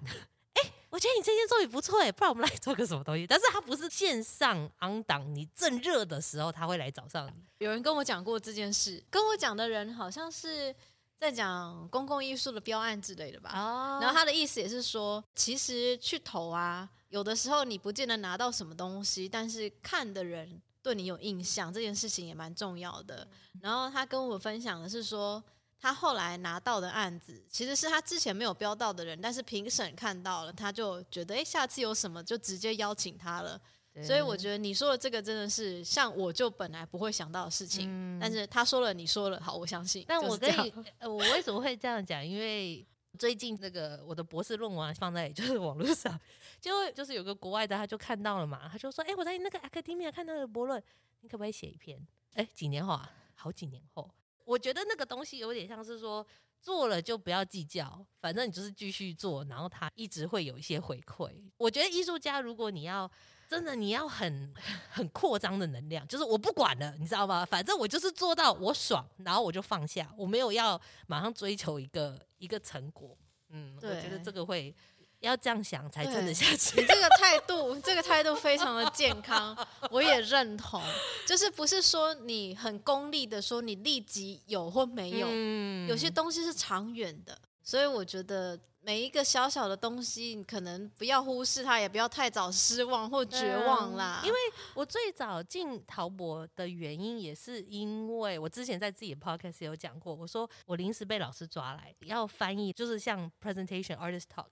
[0.54, 3.28] 哎、欸，我觉得你这件作品不错，哎，不然我们来做个什么东西？
[3.28, 7.34] 但是它不是线上 on 档，你正热的时候，他会来找上你。
[7.60, 10.74] 有人跟我讲过这件事，跟我讲的人好像是
[11.18, 13.52] 在讲公共艺术的标案之类的吧。
[13.54, 14.00] 哦。
[14.02, 20.62] 然后他的意思也是说，其实去投啊，有的时候你不见得拿到什么东西，但是看的人。
[20.82, 23.28] 对你有印象这件事情也蛮重要的。
[23.62, 25.44] 然后他跟我分享的是说，
[25.80, 33.60] 他后来拿到的案子其实是他之前没有标到的人，但是评审看到了，他就觉得哎，下次有什么就直接邀请他了。
[34.02, 40.06] 所以我觉得你说的这个真的是像我就本来不会想到的事情，嗯、但是他说了，你说了，好，我相信。
[40.08, 42.26] 但我跟你，呃，我为什么会这样讲？
[42.26, 42.86] 因为
[43.20, 46.20] 最近那个我的博士论文放在就是网络上。
[46.60, 50.82] 就就是有个国外的，他就看到了嘛，他就说：“哎、我在那个 Academia 看到的博论，
[51.22, 52.06] 你可不可以写一篇？”
[52.36, 54.10] 哎、几年后啊，好几年后，
[54.44, 56.26] 我觉得那个东西有点像是说，
[56.62, 61.32] 做了就不要计较，反正你就是继续做，然后他一直会有一些回馈。
[61.58, 63.10] 我觉得艺术家，如果你要
[63.50, 64.54] 真的你要很
[64.94, 67.44] 很扩张的能量，就是我不管了，你知道吗？
[67.44, 73.18] 反正我就是做到我爽，然后我就放下，我没有要马上追求一个一个成果。
[73.50, 74.74] 嗯，我觉得这个会
[75.22, 76.80] 要这样想才撑得下去。
[76.80, 79.58] 你这个态度，这个态度非常的健康，
[79.90, 80.80] 我也认同。
[81.26, 88.60] 就是不是说你很功利的说你立即有或没有，嗯、有些东西是长远的，所以我觉得。
[88.82, 94.22] 每一个小小的东西，你可能不要忽视它，也不要太早失望或绝望啦。
[94.24, 94.38] 因为
[94.74, 104.48] 我最早进陶博的原因，也是因为我之前在自己的 podcast 有讲过，我说我临时被老师抓来要翻译，就是像 presentation artist talk。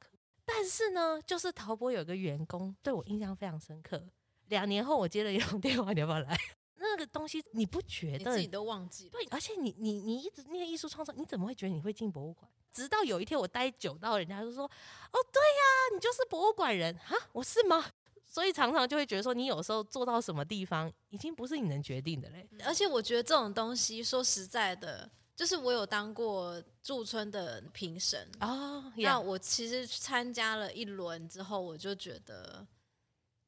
[0.45, 4.01] 但是呢，就是陶博有个员工对我印象非常深刻。
[4.47, 6.37] 两年后我接了一通电话，你要不要来？
[6.79, 8.17] 那个东西你不觉得？
[8.17, 9.11] 你自己都忘记了。
[9.11, 12.49] 对，而且你你你一直念艺术创作，你怎么会觉得你会进博物馆？
[12.77, 14.65] 直到有一天我待久到，人家就说
[15.11, 17.83] ：“哦，对呀，你就是博物馆人哈，我是吗？”
[18.23, 22.47] 所以常常就会觉得说，你有时候做到什么地方，已经不是你能决定的嘞。
[22.63, 32.67] 而且我觉得这种东西，说实在的，就是我有当过驻村的评审啊，那我其实参加了一轮之后，我就觉得。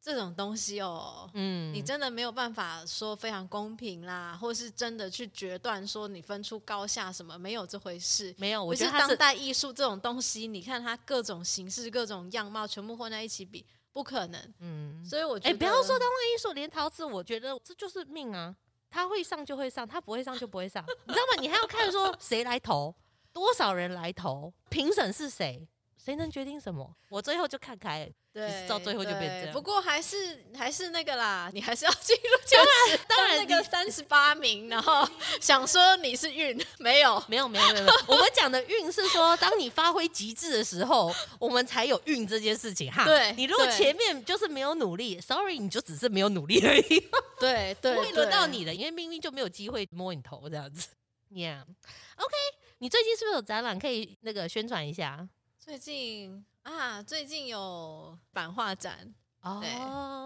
[0.10, 8.34] 这种东西哦，嗯，你真的没有办法说非常公平啦，或是真的去决断说你分出高下什么，没有这回事。
[8.40, 14.54] 没有，我觉得当代艺术这种东西，你看它各种形式、各种样貌，全部混在一起比，不可能。
[14.60, 18.56] 嗯，所以我觉得，哎，不要说当代艺术，连陶瓷，我觉得这就是命啊，
[18.90, 21.42] 他会上就会上，他不会上就不会上， 你知道吗？
[21.42, 22.96] 你还要看说谁来投，
[23.32, 25.68] 多少人来投，评审是谁。
[26.02, 26.96] 谁能决定什么？
[27.10, 29.52] 我最后就看开，对，到最后就变这样。
[29.52, 32.60] 不过还是还是那个啦，你还是要进入前
[32.90, 35.08] 十，当然那个三十八名，然后
[35.42, 37.88] 想说你是运，没有，没有，没有，没有。
[38.08, 43.04] 我们讲的运是说，当你发挥极致的时候，我们才有运这件事情哈。
[43.04, 47.10] 对，你如果前面就是没有努力，sorry，你就只是没有努力而已。
[47.42, 50.88] 对对，不会轮到你的，因为命运就没有机会摸你头这样子。
[51.32, 52.36] Yeah，OK，
[52.78, 55.28] 你最近是不是有展览可以那个宣传一下？
[55.70, 59.14] 最近啊，最近有版画展
[59.44, 59.70] 哦，对，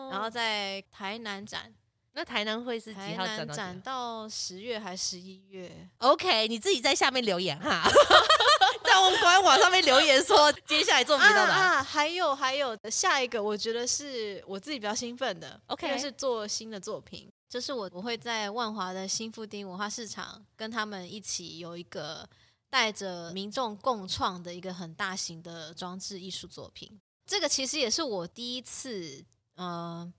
[0.09, 1.69] 然后在台南展，
[2.13, 3.45] 那台南会是几号展？
[3.49, 7.83] 展到十月还是十一月？OK，你自己在下面留言哈，
[8.85, 11.83] 在我们官网上面留言说 接下来作品到哪啊，啊？
[11.83, 22.25] 还有还有下一个，我觉得是我自己比较兴奋的，OK，就是做新的作品，就是我我会在万华的新富町文化市场跟他们一起有一个。
[22.73, 30.11] 带着民众共创的一个很大型的装置艺术作品，这个其实也是我第一次，呃，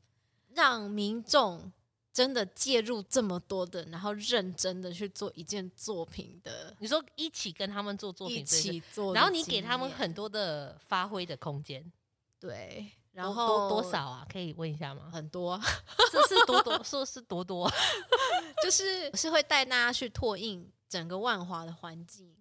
[0.55, 1.73] 让民众
[2.13, 6.73] 真的介入这么多的，然后认真的去做一件作品的。
[6.79, 11.85] 你说一起跟他们做作品，一起做，然后你给他们很多的发挥的空间，
[12.39, 14.25] 对，然后多多少啊？
[14.31, 15.11] 可以问一下吗？
[15.13, 15.61] 很多，
[16.13, 17.69] 这是多多，说是多多，
[18.63, 22.33] 就是是会带大家去拓印整个万华的环境。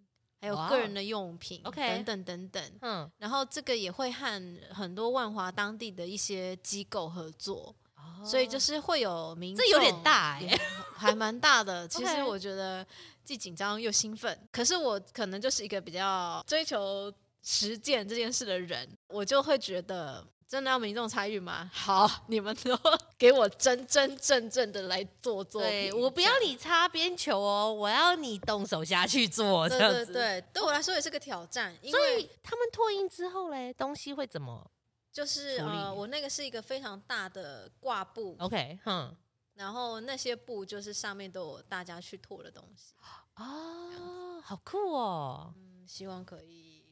[0.44, 1.62] 还有个人的用品.
[1.64, 2.04] Okay.
[2.04, 8.28] 等等等等，嗯，然后这个也会和很多万华当地的一些机构合作，oh.
[8.28, 10.60] 所以就是会有民众，这有点大耶，
[10.98, 11.88] 还蛮大的。
[11.90, 12.86] 其实我觉得
[13.24, 20.28] 既紧张又兴奋，可是我可能就是一个比较追求实践这件事的人，我就会觉得。
[20.54, 21.68] 真的要民众参与吗？
[21.74, 22.78] 好，你们都
[23.18, 25.72] 给我真真正正的来做作品。
[25.72, 29.68] 对，我不要你擦边球哦，我要你动手下去做。
[29.68, 31.76] 对对对，对我来说也是个挑战。
[31.82, 34.70] 因为所以他们拓印之后嘞，东西会怎么？
[35.12, 38.36] 就是呃，我那个是一个非常大的挂布。
[38.38, 39.12] OK，哼，
[39.56, 42.94] 然后那些布就是上面都有大家去拓的东西。
[43.38, 45.52] 哦，好酷哦。
[45.58, 46.84] 嗯，希望可以，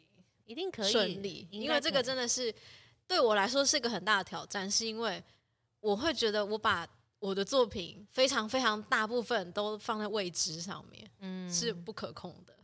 [0.46, 2.52] 一定可以顺利，因为这个真的是。
[3.12, 5.22] 对我来说是一个很大的挑战，是因为
[5.82, 6.88] 我会觉得我把
[7.20, 12.58] 我的作品非常非常大部分都放在未知上面，嗯，是不可控的。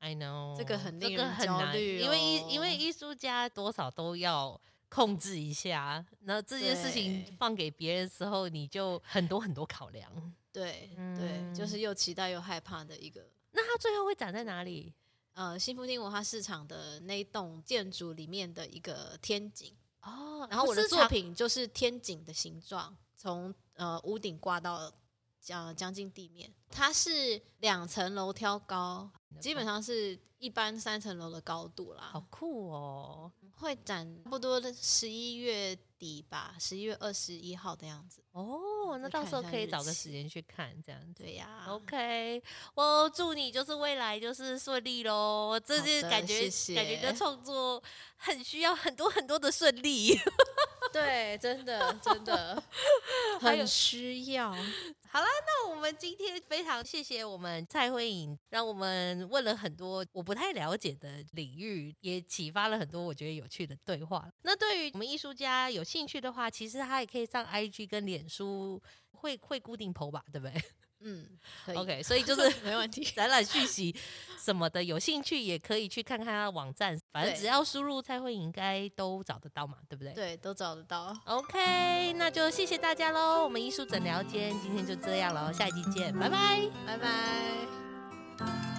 [0.00, 10.12] I know 这个很令人焦虑，哦，因为艺因为艺术家多少都要控制一下，那这件事情放给别人的时候，你就很多很多考量。
[10.52, 13.26] 对、嗯、对，就是又期待又害怕的一个。
[13.52, 14.92] 那它最后会展在哪里？
[15.32, 19.74] 呃，新福町文化市场的那栋建筑里面的一个天井。
[20.06, 24.92] 哦，然后我的作品就是天井的形状，从呃屋顶挂到
[25.40, 26.52] 将将近地面。
[26.70, 32.08] 它是两层楼挑高，基本上是一般三层楼的高度啦。
[32.12, 33.32] 好酷哦！
[33.56, 38.22] 会展差不多的十一月底吧，十一月二十一号的样子。
[38.32, 41.22] 哦，那到时候可以找个时间去看，这样子。
[41.22, 41.66] 对呀。
[41.68, 42.42] OK，
[42.74, 45.58] 我祝你就是未来就是顺利喽。
[45.64, 47.82] 这是感觉，谢谢感觉的创作
[48.16, 50.18] 很需要很多很多的顺利。
[50.92, 52.62] 对，真的真的
[53.40, 54.50] 很需要。
[54.50, 64.30] 好了，那我们今天非常谢谢我们蔡慧颖，让我们问了很多我不太了解的领域，也启发了很多我觉得有趣的对话。
[64.42, 68.82] 那对于我们艺术家有兴趣的话，其实他也可以上 IG 跟脸书，
[69.12, 70.60] 会会固定 po 吧，对不对？
[71.00, 71.28] 嗯
[71.74, 73.04] ，OK，所以就是 没问题。
[73.14, 73.94] 展览讯息
[74.38, 80.14] 什么的，有兴趣也可以去看看他的网站，反正只要输入蔡慧颖，应该都找得到嘛，对不对？
[80.14, 81.14] 对，都找得到。
[81.26, 83.44] OK，那就谢谢大家喽。
[83.44, 88.75] 我们艺术诊疗间今天就这样喽，下一集见，拜拜，拜拜。